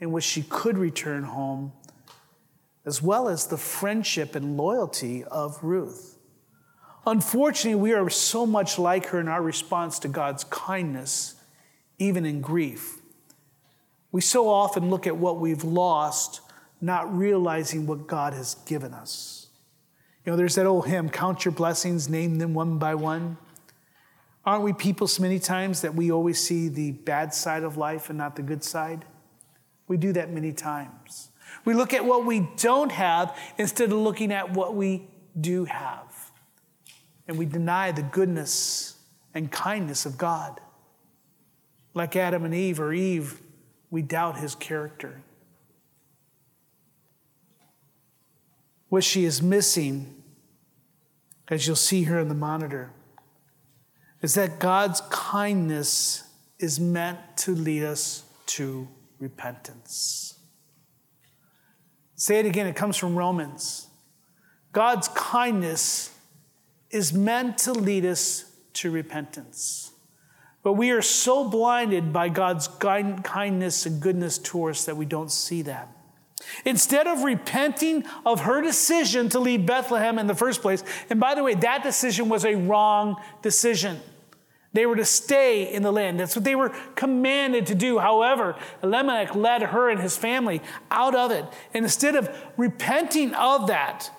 [0.00, 1.74] in which she could return home,
[2.86, 6.16] as well as the friendship and loyalty of Ruth.
[7.06, 11.34] Unfortunately, we are so much like her in our response to God's kindness
[11.98, 13.02] even in grief.
[14.12, 16.40] We so often look at what we've lost,
[16.80, 19.43] not realizing what God has given us.
[20.24, 23.36] You know, there's that old hymn, Count Your Blessings, Name Them One by One.
[24.46, 28.08] Aren't we people so many times that we always see the bad side of life
[28.08, 29.04] and not the good side?
[29.86, 31.30] We do that many times.
[31.66, 35.06] We look at what we don't have instead of looking at what we
[35.38, 36.30] do have.
[37.28, 38.96] And we deny the goodness
[39.34, 40.58] and kindness of God.
[41.92, 43.42] Like Adam and Eve or Eve,
[43.90, 45.22] we doubt his character.
[48.94, 50.22] What she is missing,
[51.48, 52.92] as you'll see here in the monitor,
[54.22, 56.22] is that God's kindness
[56.60, 58.86] is meant to lead us to
[59.18, 60.38] repentance.
[62.14, 63.88] Say it again, it comes from Romans.
[64.70, 66.16] God's kindness
[66.88, 69.90] is meant to lead us to repentance.
[70.62, 75.32] But we are so blinded by God's kindness and goodness to us that we don't
[75.32, 75.93] see that.
[76.64, 81.34] Instead of repenting of her decision to leave Bethlehem in the first place, and by
[81.34, 84.00] the way, that decision was a wrong decision.
[84.74, 86.18] They were to stay in the land.
[86.18, 88.00] That's what they were commanded to do.
[88.00, 91.44] However, Elimelech led her and his family out of it.
[91.72, 94.10] And instead of repenting of that,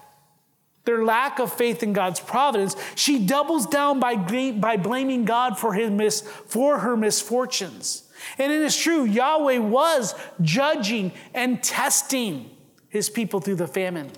[0.85, 4.15] their lack of faith in God's providence, she doubles down by,
[4.53, 8.04] by blaming God for, his mis, for her misfortunes.
[8.37, 12.49] And it is true, Yahweh was judging and testing
[12.89, 14.11] his people through the famine.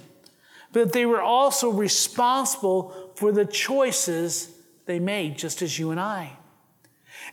[0.71, 4.53] But they were also responsible for the choices
[4.85, 6.33] they made, just as you and I.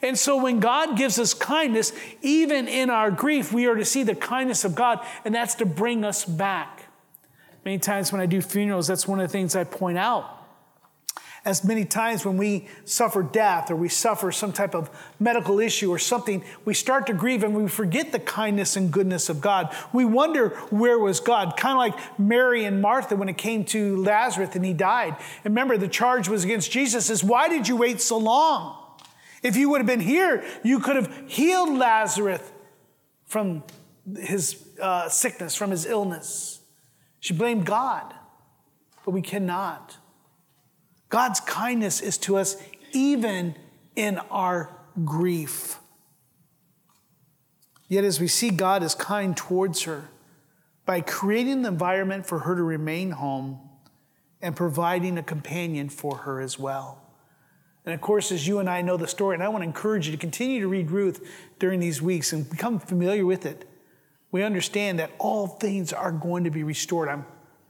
[0.03, 4.03] And so when God gives us kindness, even in our grief, we are to see
[4.03, 6.85] the kindness of God, and that's to bring us back.
[7.65, 10.44] Many times when I do funerals, that's one of the things I point out.
[11.45, 14.89] As many times when we suffer death or we suffer some type of
[15.21, 19.29] medical issue or something, we start to grieve and we forget the kindness and goodness
[19.29, 19.75] of God.
[19.93, 21.59] We wonder where was God?
[21.59, 25.17] Kind of like Mary and Martha when it came to Lazarus and he died.
[25.45, 28.79] And remember, the charge was against Jesus is why did you wait so long?
[29.43, 32.41] If you would have been here, you could have healed Lazarus
[33.27, 33.63] from
[34.17, 36.61] his uh, sickness, from his illness.
[37.21, 38.15] She blamed God,
[39.05, 39.99] but we cannot.
[41.09, 42.57] God's kindness is to us
[42.93, 43.55] even
[43.97, 44.71] in our
[45.05, 45.79] grief.
[47.89, 50.09] Yet, as we see God is kind towards her
[50.87, 53.61] by creating the environment for her to remain home
[54.41, 57.01] and providing a companion for her as well.
[57.85, 60.07] And of course, as you and I know the story, and I want to encourage
[60.07, 61.27] you to continue to read Ruth
[61.59, 63.69] during these weeks and become familiar with it
[64.35, 67.09] we understand that all things are going to be restored.
[67.09, 67.25] I'm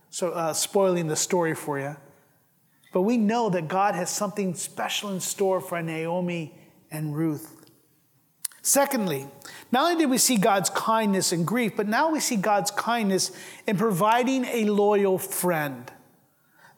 [0.09, 1.95] so uh, spoiling the story for you.
[2.95, 6.55] But we know that God has something special in store for Naomi
[6.93, 7.67] and Ruth.
[8.63, 9.27] Secondly,
[9.73, 13.33] not only did we see God's kindness in grief, but now we see God's kindness
[13.67, 15.91] in providing a loyal friend.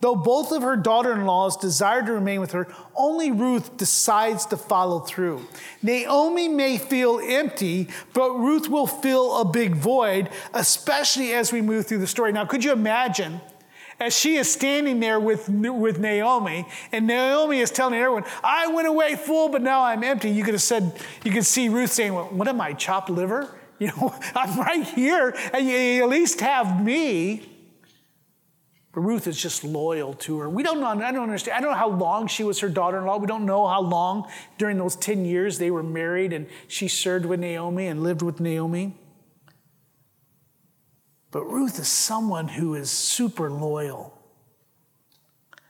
[0.01, 4.47] Though both of her daughter in laws desire to remain with her, only Ruth decides
[4.47, 5.47] to follow through.
[5.83, 11.87] Naomi may feel empty, but Ruth will fill a big void, especially as we move
[11.87, 12.33] through the story.
[12.33, 13.43] Now, could you imagine?
[13.99, 18.87] As she is standing there with, with Naomi, and Naomi is telling everyone, I went
[18.87, 20.31] away full, but now I'm empty.
[20.31, 20.93] You could have said,
[21.25, 23.49] you could see Ruth saying, well, What am I, chopped liver?
[23.79, 27.47] You know, I'm right here, and you at least have me.
[28.97, 30.49] But Ruth is just loyal to her.
[30.49, 31.59] We don't know, I don't understand.
[31.59, 33.19] I don't know how long she was her daughter in law.
[33.19, 37.27] We don't know how long during those 10 years they were married and she served
[37.27, 38.95] with Naomi and lived with Naomi.
[41.31, 44.17] But Ruth is someone who is super loyal.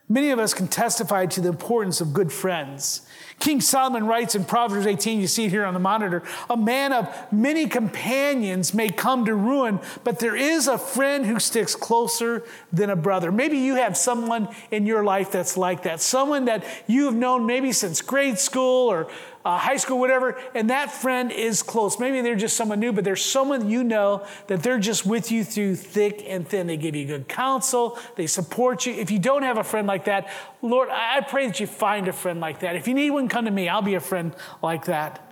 [0.08, 3.06] Many of us can testify to the importance of good friends.
[3.38, 6.92] King Solomon writes in Proverbs 18, you see it here on the monitor, a man
[6.92, 12.44] of many companions may come to ruin, but there is a friend who sticks closer
[12.72, 13.30] than a brother.
[13.30, 17.72] Maybe you have someone in your life that's like that, someone that you've known maybe
[17.72, 19.08] since grade school or
[19.46, 22.00] uh, high school, whatever, and that friend is close.
[22.00, 25.44] Maybe they're just someone new, but there's someone you know that they're just with you
[25.44, 26.66] through thick and thin.
[26.66, 28.94] They give you good counsel, they support you.
[28.94, 30.28] If you don't have a friend like that,
[30.66, 32.76] Lord, I pray that you find a friend like that.
[32.76, 33.68] If you need one, come to me.
[33.68, 35.22] I'll be a friend like that.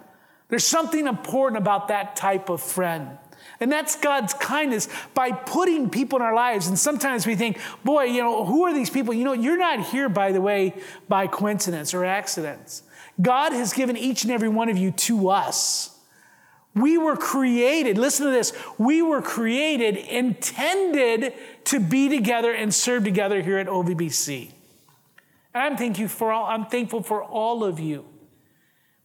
[0.49, 3.19] There's something important about that type of friend.
[3.61, 6.67] And that's God's kindness by putting people in our lives.
[6.67, 9.15] And sometimes we think, boy, you know, who are these people?
[9.15, 10.75] You know, you're not here, by the way,
[11.09, 12.83] by coincidence or accidents.
[13.21, 15.91] God has given each and every one of you to us.
[16.75, 21.33] We were created, listen to this, we were created, intended
[21.67, 24.51] to be together and serve together here at OVBC.
[25.55, 28.05] I'm thankful for all, I'm thankful for all of you.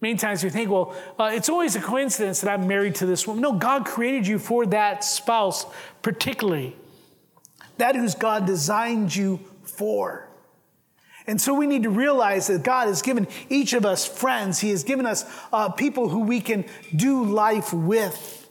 [0.01, 3.27] Many times we think, well, uh, it's always a coincidence that I'm married to this
[3.27, 3.41] woman.
[3.41, 5.65] No, God created you for that spouse,
[6.01, 6.75] particularly.
[7.77, 10.27] That who's God designed you for.
[11.27, 14.59] And so we need to realize that God has given each of us friends.
[14.59, 18.49] He has given us uh, people who we can do life with.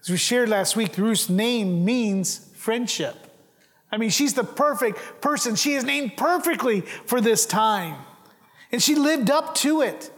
[0.00, 3.16] As we shared last week, Ruth's name means friendship.
[3.92, 5.54] I mean, she's the perfect person.
[5.54, 7.98] She is named perfectly for this time.
[8.72, 10.10] And she lived up to it.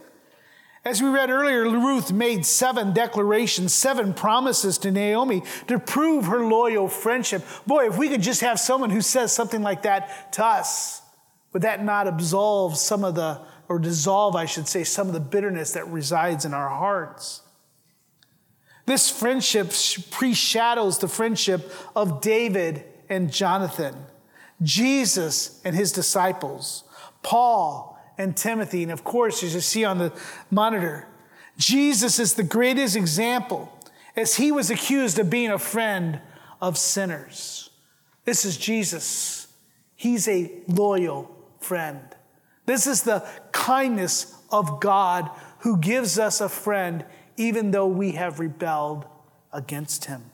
[0.85, 6.45] As we read earlier, Ruth made seven declarations, seven promises to Naomi to prove her
[6.45, 7.43] loyal friendship.
[7.67, 11.01] Boy, if we could just have someone who says something like that to us,
[11.51, 15.19] would that not absolve some of the, or dissolve, I should say, some of the
[15.19, 17.41] bitterness that resides in our hearts?
[18.85, 19.73] This friendship
[20.11, 23.95] pre-shadows the friendship of David and Jonathan,
[24.61, 26.83] Jesus and his disciples,
[27.23, 28.83] Paul and Timothy.
[28.83, 30.13] And of course, as you see on the
[30.49, 31.07] monitor,
[31.57, 33.71] Jesus is the greatest example
[34.15, 36.21] as he was accused of being a friend
[36.61, 37.69] of sinners.
[38.23, 39.47] This is Jesus.
[39.95, 42.01] He's a loyal friend.
[42.65, 45.29] This is the kindness of God
[45.59, 47.05] who gives us a friend
[47.37, 49.05] even though we have rebelled
[49.51, 50.31] against him.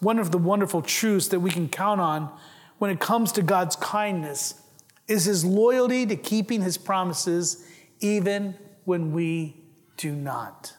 [0.00, 2.30] One of the wonderful truths that we can count on
[2.78, 4.60] when it comes to God's kindness
[5.08, 7.66] is his loyalty to keeping his promises
[8.00, 9.56] even when we
[9.96, 10.74] do not.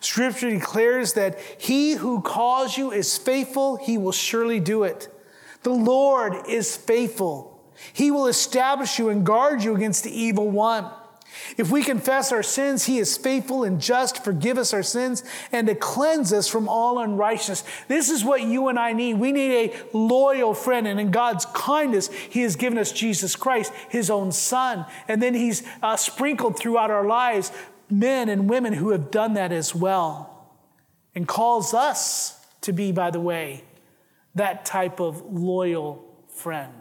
[0.00, 5.08] Scripture declares that he who calls you is faithful, he will surely do it.
[5.62, 7.62] The Lord is faithful.
[7.92, 10.90] He will establish you and guard you against the evil one.
[11.56, 15.66] If we confess our sins, He is faithful and just forgive us our sins and
[15.66, 17.64] to cleanse us from all unrighteousness.
[17.88, 19.14] This is what you and I need.
[19.14, 23.72] We need a loyal friend, and in God's kindness, He has given us Jesus Christ,
[23.88, 24.86] His own Son.
[25.08, 27.52] And then He's uh, sprinkled throughout our lives
[27.90, 30.48] men and women who have done that as well,
[31.14, 33.64] and calls us to be, by the way,
[34.34, 36.72] that type of loyal friend.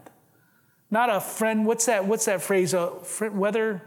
[0.91, 2.74] Not a friend, what's that, what's that phrase?
[2.74, 3.82] A friend, weather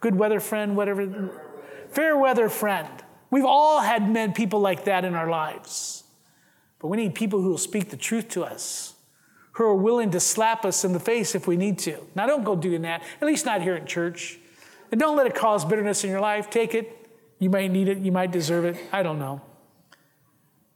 [0.00, 1.30] good weather friend, whatever.
[1.90, 2.88] Fair weather friend.
[3.30, 6.04] We've all had men, people like that in our lives.
[6.78, 8.94] But we need people who will speak the truth to us,
[9.52, 11.98] who are willing to slap us in the face if we need to.
[12.14, 14.38] Now, don't go doing that, at least not here in church.
[14.90, 16.48] And don't let it cause bitterness in your life.
[16.48, 16.94] Take it.
[17.38, 18.76] You might need it, you might deserve it.
[18.92, 19.40] I don't know.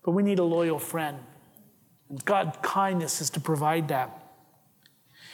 [0.05, 1.19] But we need a loyal friend.
[2.09, 4.22] And God's kindness is to provide that.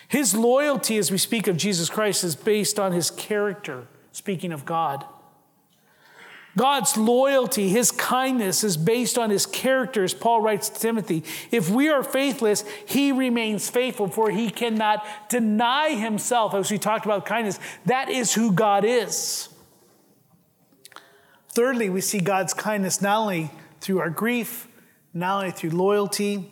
[0.08, 4.64] His loyalty, as we speak of Jesus Christ, is based on his character, speaking of
[4.64, 5.04] God.
[6.56, 11.22] God's loyalty, his kindness is based on his character, as Paul writes to Timothy.
[11.52, 17.04] If we are faithless, he remains faithful, for he cannot deny himself, as we talked
[17.04, 17.60] about kindness.
[17.86, 19.50] That is who God is.
[21.50, 23.50] Thirdly, we see God's kindness not only
[23.80, 24.68] through our grief,
[25.14, 26.50] not only through loyalty,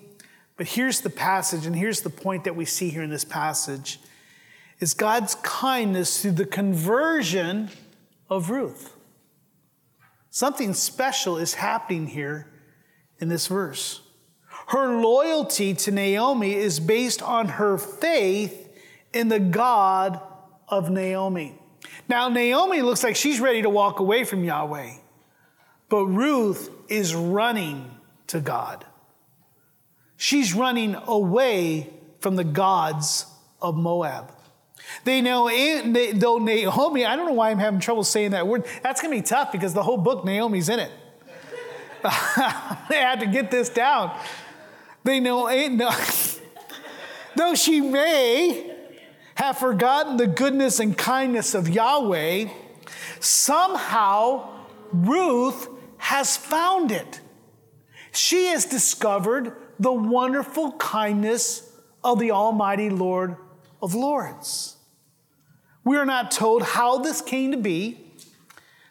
[0.56, 3.98] but here's the passage, and here's the point that we see here in this passage
[4.78, 7.70] is God's kindness through the conversion
[8.28, 8.94] of Ruth.
[10.30, 12.46] Something special is happening here
[13.18, 14.02] in this verse.
[14.68, 18.68] Her loyalty to Naomi is based on her faith
[19.12, 20.20] in the God
[20.68, 21.58] of Naomi.
[22.08, 24.94] Now, Naomi looks like she's ready to walk away from Yahweh,
[25.88, 27.90] but Ruth is running
[28.26, 28.84] to God.
[30.16, 31.90] She's running away
[32.20, 33.26] from the gods
[33.60, 34.32] of Moab.
[35.04, 35.48] They know,
[36.14, 38.64] though Naomi, I don't know why I'm having trouble saying that word.
[38.82, 40.90] That's going to be tough because the whole book, Naomi's in it.
[42.88, 44.16] they had to get this down.
[45.04, 45.90] They know, no,
[47.36, 48.74] though she may
[49.34, 52.48] have forgotten the goodness and kindness of Yahweh,
[53.20, 54.50] somehow
[54.92, 57.20] Ruth has found it.
[58.12, 61.70] She has discovered the wonderful kindness
[62.02, 63.36] of the Almighty Lord
[63.82, 64.76] of Lords.
[65.84, 68.00] We are not told how this came to be,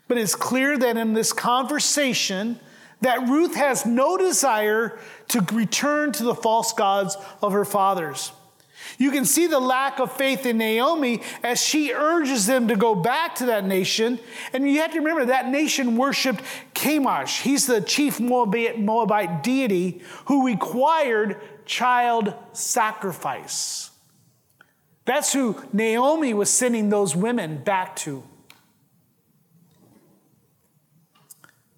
[0.08, 2.60] but it's clear that in this conversation
[3.02, 4.98] that Ruth has no desire
[5.30, 8.32] to return to the false gods of her fathers.
[8.98, 12.96] You can see the lack of faith in Naomi as she urges them to go
[12.96, 14.20] back to that nation.
[14.54, 16.44] And you have to remember that nation worshiped
[16.74, 17.42] Chemosh.
[17.42, 23.92] He's the chief Moabite, Moabite deity who required child sacrifice.
[25.04, 28.24] That's who Naomi was sending those women back to.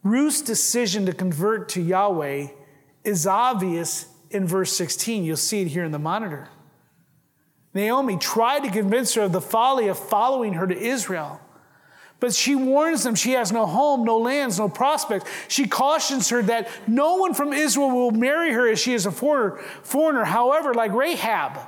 [0.04, 2.48] Ruth's decision to convert to Yahweh
[3.04, 5.26] is obvious in verse 16.
[5.26, 6.48] You'll see it here in the monitor.
[7.78, 11.40] Naomi tried to convince her of the folly of following her to Israel.
[12.20, 15.30] But she warns them she has no home, no lands, no prospects.
[15.48, 19.12] She cautions her that no one from Israel will marry her as she is a
[19.12, 19.58] foreigner.
[19.84, 20.24] foreigner.
[20.24, 21.60] However, like Rahab,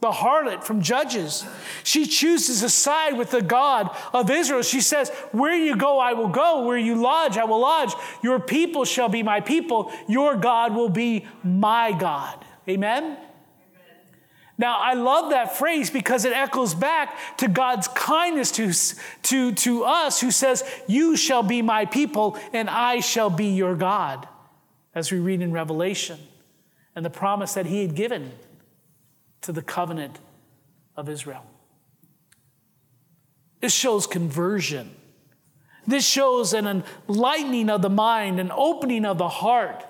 [0.00, 1.44] the harlot from Judges,
[1.82, 4.62] she chooses a side with the God of Israel.
[4.62, 6.64] She says, Where you go, I will go.
[6.64, 7.92] Where you lodge, I will lodge.
[8.22, 9.90] Your people shall be my people.
[10.06, 12.44] Your God will be my God.
[12.68, 13.16] Amen?
[14.60, 18.72] Now, I love that phrase because it echoes back to God's kindness to,
[19.22, 23.76] to, to us, who says, You shall be my people, and I shall be your
[23.76, 24.26] God,
[24.96, 26.18] as we read in Revelation,
[26.96, 28.32] and the promise that he had given
[29.42, 30.18] to the covenant
[30.96, 31.46] of Israel.
[33.60, 34.90] This shows conversion.
[35.86, 39.86] This shows an enlightening of the mind, an opening of the heart.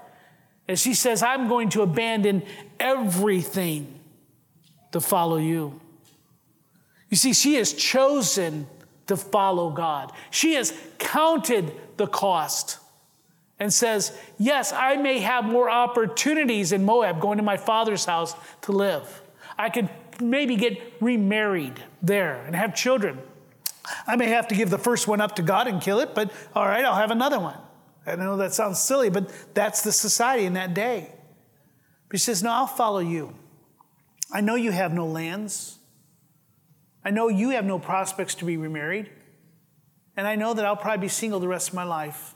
[0.68, 2.42] As he says, I'm going to abandon
[2.78, 3.97] everything
[4.92, 5.80] to follow you.
[7.10, 8.66] You see, she has chosen
[9.06, 10.12] to follow God.
[10.30, 12.78] She has counted the cost
[13.58, 18.34] and says, Yes, I may have more opportunities in Moab going to my father's house
[18.62, 19.22] to live.
[19.58, 19.88] I could
[20.20, 23.18] maybe get remarried there and have children.
[24.06, 26.30] I may have to give the first one up to God and kill it, but
[26.54, 27.56] all right, I'll have another one.
[28.06, 31.10] I know that sounds silly, but that's the society in that day.
[32.08, 33.34] But he says, No, I'll follow you.
[34.32, 35.78] I know you have no lands.
[37.04, 39.10] I know you have no prospects to be remarried.
[40.16, 42.34] And I know that I'll probably be single the rest of my life.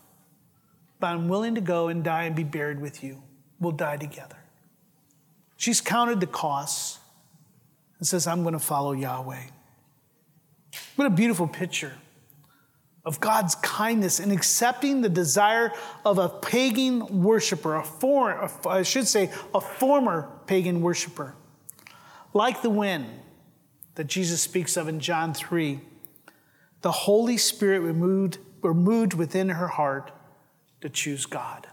[1.00, 3.22] But I'm willing to go and die and be buried with you.
[3.60, 4.36] We'll die together.
[5.56, 6.98] She's counted the costs
[7.98, 9.42] and says, I'm going to follow Yahweh.
[10.96, 11.92] What a beautiful picture
[13.04, 15.72] of God's kindness in accepting the desire
[16.04, 21.34] of a pagan worshiper, a foreign, I should say, a former pagan worshiper.
[22.34, 23.06] Like the wind
[23.94, 25.80] that Jesus speaks of in John 3,
[26.80, 30.12] the Holy Spirit removed, moved within her heart
[30.80, 31.68] to choose God.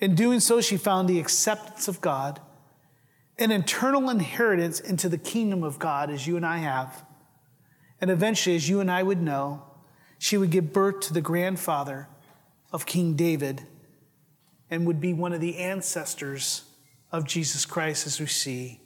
[0.00, 2.40] In doing so, she found the acceptance of God,
[3.38, 7.04] an eternal inheritance into the kingdom of God, as you and I have.
[8.00, 9.64] And eventually, as you and I would know,
[10.18, 12.08] she would give birth to the grandfather
[12.72, 13.66] of King David
[14.70, 16.62] and would be one of the ancestors
[17.10, 18.80] of Jesus Christ, as we see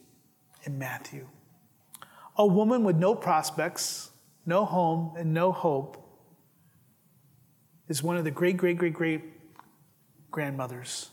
[0.65, 1.29] in Matthew.
[2.37, 4.11] A woman with no prospects,
[4.47, 5.99] no home, and no hope
[7.89, 9.23] is one of the great, great, great, great
[10.31, 11.11] grandmothers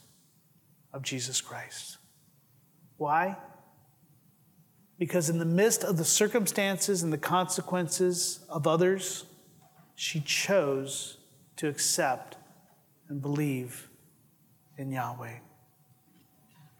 [0.93, 1.97] of Jesus Christ.
[2.97, 3.37] Why?
[4.97, 9.25] Because in the midst of the circumstances and the consequences of others,
[9.95, 11.17] she chose
[11.57, 12.37] to accept
[13.09, 13.89] and believe
[14.77, 15.39] in Yahweh.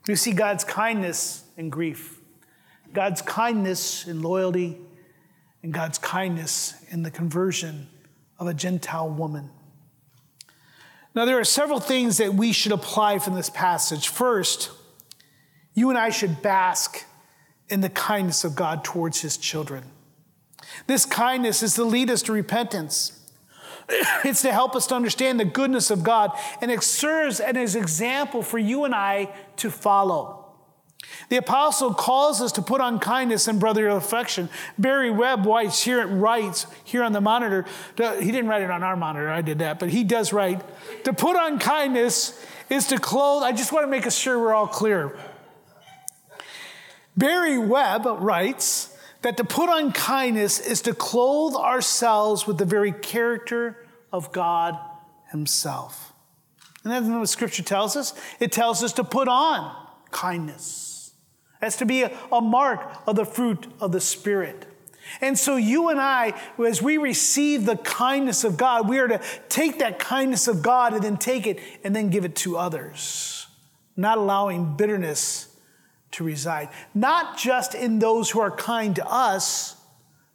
[0.08, 2.19] You see God's kindness in grief,
[2.94, 4.78] God's kindness in loyalty,
[5.64, 7.88] and God's kindness in the conversion
[8.38, 9.50] of a Gentile woman.
[11.16, 14.08] Now, there are several things that we should apply from this passage.
[14.08, 14.72] First,
[15.74, 17.04] you and I should bask
[17.68, 19.84] in the kindness of God towards his children.
[20.88, 23.16] This kindness is to lead us to repentance.
[24.24, 26.32] It's to help us to understand the goodness of God,
[26.62, 30.39] and it serves as an example for you and I to follow.
[31.30, 34.50] The apostle calls us to put on kindness and brotherly affection.
[34.78, 37.66] Barry Webb writes here, writes here on the monitor.
[37.98, 40.62] He didn't write it on our monitor, I did that, but he does write
[41.04, 43.44] to put on kindness is to clothe.
[43.44, 45.18] I just want to make sure we're all clear.
[47.18, 52.92] Barry Webb writes that to put on kindness is to clothe ourselves with the very
[52.92, 54.80] character of God
[55.32, 56.14] Himself.
[56.84, 58.14] And that's what Scripture tells us.
[58.40, 59.76] It tells us to put on
[60.12, 60.89] kindness.
[61.60, 64.66] That's to be a, a mark of the fruit of the Spirit.
[65.22, 69.22] And so, you and I, as we receive the kindness of God, we are to
[69.50, 73.48] take that kindness of God and then take it and then give it to others,
[73.98, 75.48] not allowing bitterness
[76.12, 79.76] to reside, not just in those who are kind to us,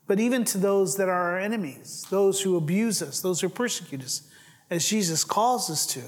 [0.06, 4.02] but even to those that are our enemies, those who abuse us, those who persecute
[4.02, 4.22] us,
[4.70, 6.00] as Jesus calls us to.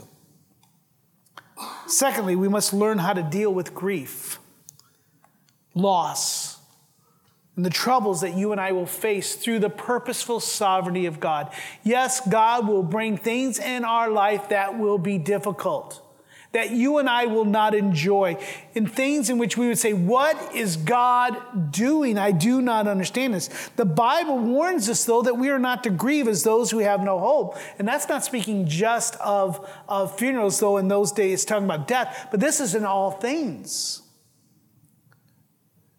[1.86, 4.38] Secondly, we must learn how to deal with grief,
[5.76, 6.58] loss,
[7.54, 11.52] and the troubles that you and I will face through the purposeful sovereignty of God.
[11.84, 16.02] Yes, God will bring things in our life that will be difficult
[16.56, 18.38] that you and I will not enjoy,
[18.74, 22.16] in things in which we would say, What is God doing?
[22.16, 23.48] I do not understand this.
[23.76, 27.02] The Bible warns us, though, that we are not to grieve as those who have
[27.02, 27.58] no hope.
[27.78, 32.28] And that's not speaking just of, of funerals, though, in those days, talking about death,
[32.30, 34.00] but this is in all things.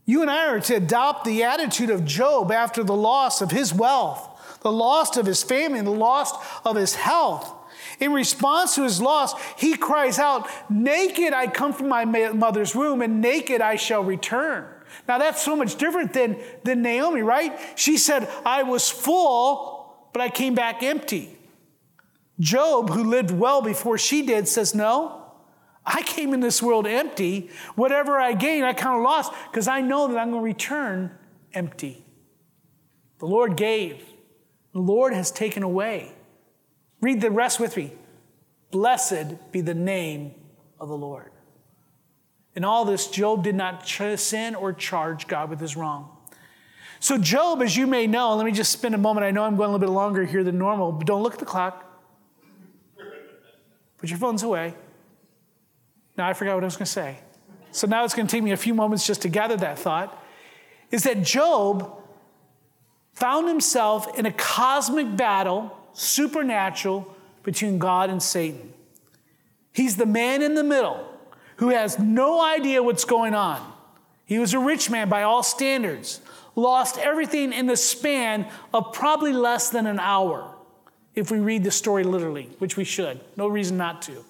[0.08, 3.74] You and I are to adopt the attitude of Job after the loss of his
[3.74, 6.34] wealth, the loss of his family, the loss
[6.66, 7.54] of his health.
[8.00, 13.02] In response to his loss, he cries out, Naked I come from my mother's womb,
[13.02, 14.66] and naked I shall return.
[15.10, 17.60] Now that's so much different than, than Naomi, right?
[17.76, 21.38] She said, I was full, but I came back empty.
[22.40, 25.27] Job, who lived well before she did, says, No,
[25.90, 27.50] I came in this world empty.
[27.76, 31.12] Whatever I gain, I kind of lost because I know that I'm going to return
[31.54, 32.06] empty.
[33.20, 34.04] The Lord gave,
[34.74, 36.12] the Lord has taken away.
[37.00, 37.94] Read the rest with me.
[38.70, 40.34] Blessed be the name
[40.78, 41.32] of the Lord.
[42.54, 46.10] In all this, Job did not sin or charge God with his wrong.
[47.00, 49.24] So, Job, as you may know, let me just spend a moment.
[49.24, 51.40] I know I'm going a little bit longer here than normal, but don't look at
[51.40, 51.86] the clock.
[53.98, 54.74] Put your phones away.
[56.18, 57.20] Now, I forgot what I was going to say.
[57.72, 60.24] So, now it's going to take me a few moments just to gather that thought.
[60.90, 62.02] Is that Job
[63.14, 68.74] found himself in a cosmic battle supernatural between God and Satan.
[69.72, 71.08] He's the man in the middle
[71.58, 73.74] who has no idea what's going on.
[74.26, 76.22] He was a rich man by all standards,
[76.56, 80.54] lost everything in the span of probably less than an hour,
[81.16, 83.20] if we read the story literally, which we should.
[83.36, 84.24] No reason not to.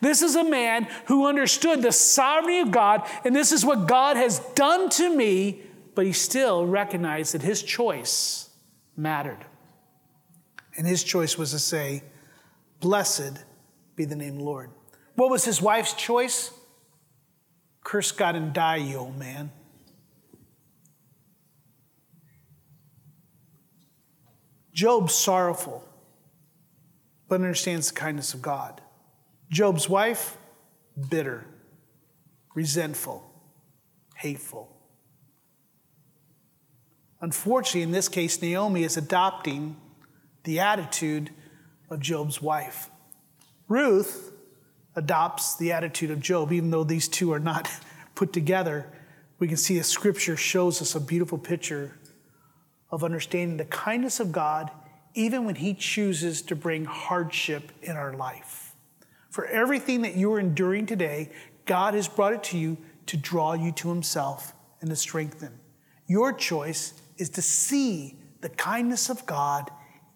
[0.00, 4.16] This is a man who understood the sovereignty of God, and this is what God
[4.16, 5.62] has done to me,
[5.94, 8.50] but he still recognized that his choice
[8.96, 9.44] mattered.
[10.76, 12.02] And his choice was to say,
[12.80, 13.44] Blessed
[13.94, 14.70] be the name Lord.
[15.14, 16.50] What was his wife's choice?
[17.84, 19.50] Curse God and die, you old man.
[24.72, 25.86] Job's sorrowful,
[27.28, 28.81] but understands the kindness of God.
[29.52, 30.38] Job's wife,
[31.10, 31.44] bitter,
[32.54, 33.30] resentful,
[34.16, 34.74] hateful.
[37.20, 39.76] Unfortunately, in this case, Naomi is adopting
[40.44, 41.30] the attitude
[41.90, 42.90] of Job's wife.
[43.68, 44.32] Ruth
[44.96, 47.70] adopts the attitude of Job, even though these two are not
[48.14, 48.90] put together.
[49.38, 51.98] We can see a scripture shows us a beautiful picture
[52.90, 54.70] of understanding the kindness of God,
[55.12, 58.61] even when He chooses to bring hardship in our life.
[59.32, 61.30] For everything that you are enduring today,
[61.64, 62.76] God has brought it to you
[63.06, 64.52] to draw you to Himself
[64.82, 65.58] and to strengthen.
[66.06, 69.70] Your choice is to see the kindness of God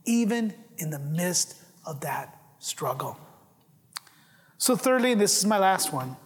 [0.04, 1.56] even in the midst
[1.86, 3.18] of that struggle.
[4.58, 6.16] So, thirdly, and this is my last one,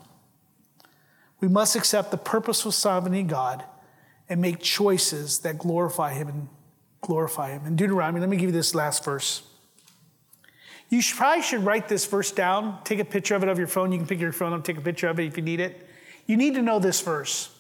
[1.39, 3.63] we must accept the purposeful sovereignty of God
[4.29, 6.49] and make choices that glorify Him and
[7.03, 7.67] glorify Him.
[7.67, 9.43] In Deuteronomy, let me give you this last verse.
[10.91, 12.79] You should, probably should write this verse down.
[12.83, 13.93] Take a picture of it of your phone.
[13.93, 15.89] You can pick your phone up, take a picture of it if you need it.
[16.27, 17.51] You need to know this verse.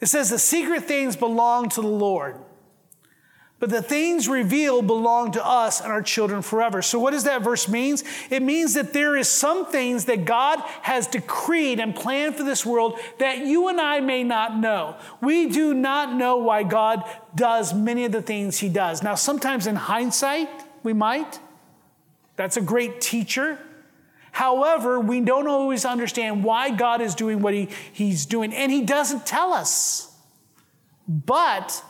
[0.00, 2.36] It says, The secret things belong to the Lord,
[3.58, 6.80] but the things revealed belong to us and our children forever.
[6.80, 7.98] So, what does that verse mean?
[8.30, 12.64] It means that there is some things that God has decreed and planned for this
[12.64, 14.96] world that you and I may not know.
[15.20, 17.02] We do not know why God
[17.34, 19.02] does many of the things He does.
[19.02, 20.48] Now, sometimes in hindsight,
[20.82, 21.40] we might.
[22.38, 23.58] That's a great teacher.
[24.30, 28.82] However, we don't always understand why God is doing what he, He's doing, and He
[28.82, 30.14] doesn't tell us.
[31.08, 31.82] But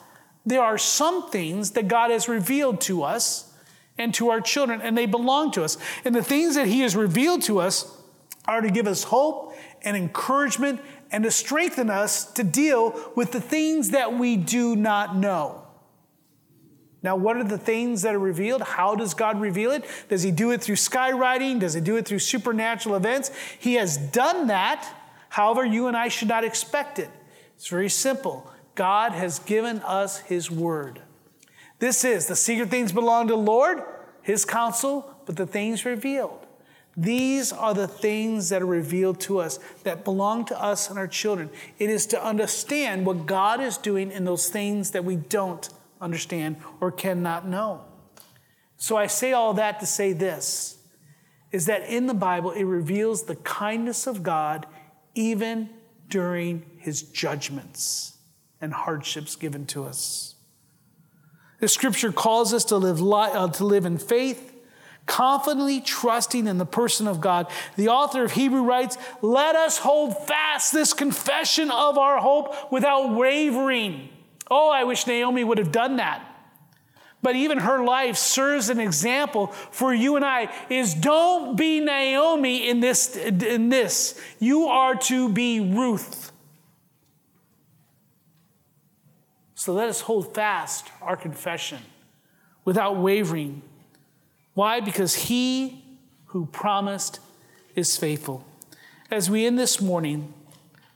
[0.46, 3.52] there are some things that God has revealed to us
[3.98, 5.76] and to our children, and they belong to us.
[6.06, 7.94] And the things that He has revealed to us
[8.46, 10.80] are to give us hope and encouragement
[11.12, 15.67] and to strengthen us to deal with the things that we do not know.
[17.02, 18.62] Now, what are the things that are revealed?
[18.62, 19.84] How does God reveal it?
[20.08, 21.60] Does He do it through skywriting?
[21.60, 23.30] Does He do it through supernatural events?
[23.58, 24.88] He has done that.
[25.28, 27.10] However, you and I should not expect it.
[27.56, 28.50] It's very simple.
[28.74, 31.00] God has given us His word.
[31.78, 33.82] This is the secret things belong to the Lord,
[34.22, 36.46] His counsel, but the things revealed.
[36.96, 41.06] These are the things that are revealed to us that belong to us and our
[41.06, 41.48] children.
[41.78, 45.68] It is to understand what God is doing in those things that we don't
[46.00, 47.84] understand or cannot know.
[48.76, 50.78] So I say all that to say this
[51.50, 54.66] is that in the Bible, it reveals the kindness of God
[55.14, 55.70] even
[56.08, 58.16] during his judgments
[58.60, 60.34] and hardships given to us.
[61.60, 64.54] The scripture calls us to live, li- uh, to live in faith,
[65.06, 67.50] confidently trusting in the person of God.
[67.76, 73.14] The author of Hebrew writes, Let us hold fast this confession of our hope without
[73.14, 74.10] wavering.
[74.50, 76.24] Oh, I wish Naomi would have done that.
[77.20, 82.68] But even her life serves an example for you and I is don't be Naomi
[82.68, 84.20] in this in this.
[84.38, 86.32] You are to be Ruth.
[89.56, 91.80] So let us hold fast our confession
[92.64, 93.62] without wavering.
[94.54, 94.78] Why?
[94.78, 95.84] Because he
[96.26, 97.18] who promised
[97.74, 98.46] is faithful.
[99.10, 100.32] As we end this morning,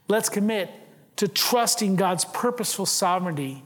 [0.07, 0.70] let's commit
[1.16, 3.62] to trusting God's purposeful sovereignty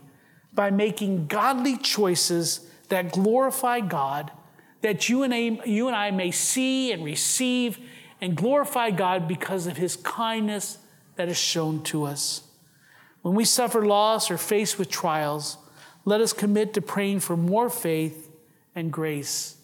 [0.53, 4.30] by making godly choices that glorify God,
[4.80, 7.78] that you and, I, you and I may see and receive
[8.20, 10.78] and glorify God because of his kindness
[11.16, 12.42] that is shown to us.
[13.22, 15.59] When we suffer loss or faced with trials,
[16.05, 18.30] let us commit to praying for more faith
[18.74, 19.57] and grace.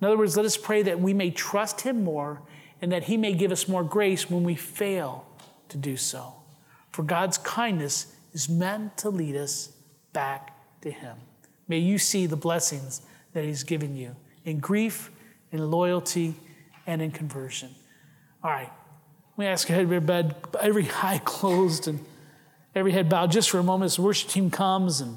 [0.00, 2.42] In other words, let us pray that we may trust him more
[2.82, 5.26] and that he may give us more grace when we fail
[5.68, 6.34] to do so.
[6.94, 9.72] For God's kindness is meant to lead us
[10.12, 11.16] back to Him.
[11.66, 14.14] May you see the blessings that He's given you
[14.44, 15.10] in grief,
[15.50, 16.36] in loyalty,
[16.86, 17.74] and in conversion.
[18.44, 18.70] All right.
[19.36, 21.98] We ask every bed, every eye closed and
[22.76, 25.16] every head bowed just for a moment as the worship team comes and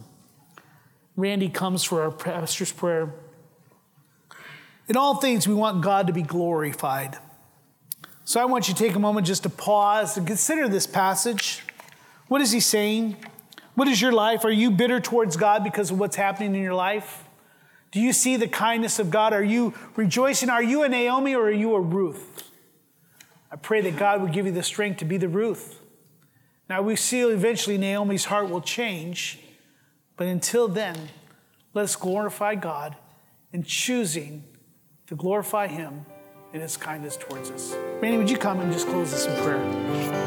[1.15, 3.13] Randy comes for our pastor's prayer.
[4.87, 7.19] In all things, we want God to be glorified.
[8.25, 11.61] So I want you to take a moment just to pause and consider this passage.
[12.27, 13.17] What is he saying?
[13.75, 14.43] What is your life?
[14.43, 17.23] Are you bitter towards God because of what's happening in your life?
[17.91, 19.33] Do you see the kindness of God?
[19.33, 20.49] Are you rejoicing?
[20.49, 22.51] Are you a Naomi or are you a Ruth?
[23.51, 25.79] I pray that God would give you the strength to be the Ruth.
[26.69, 29.39] Now, we see eventually Naomi's heart will change,
[30.17, 30.95] but until then,
[31.73, 32.97] let us glorify God
[33.53, 34.43] in choosing
[35.07, 36.05] to glorify Him
[36.51, 37.73] in His kindness towards us.
[38.01, 40.26] Randy, would you come and just close this in prayer?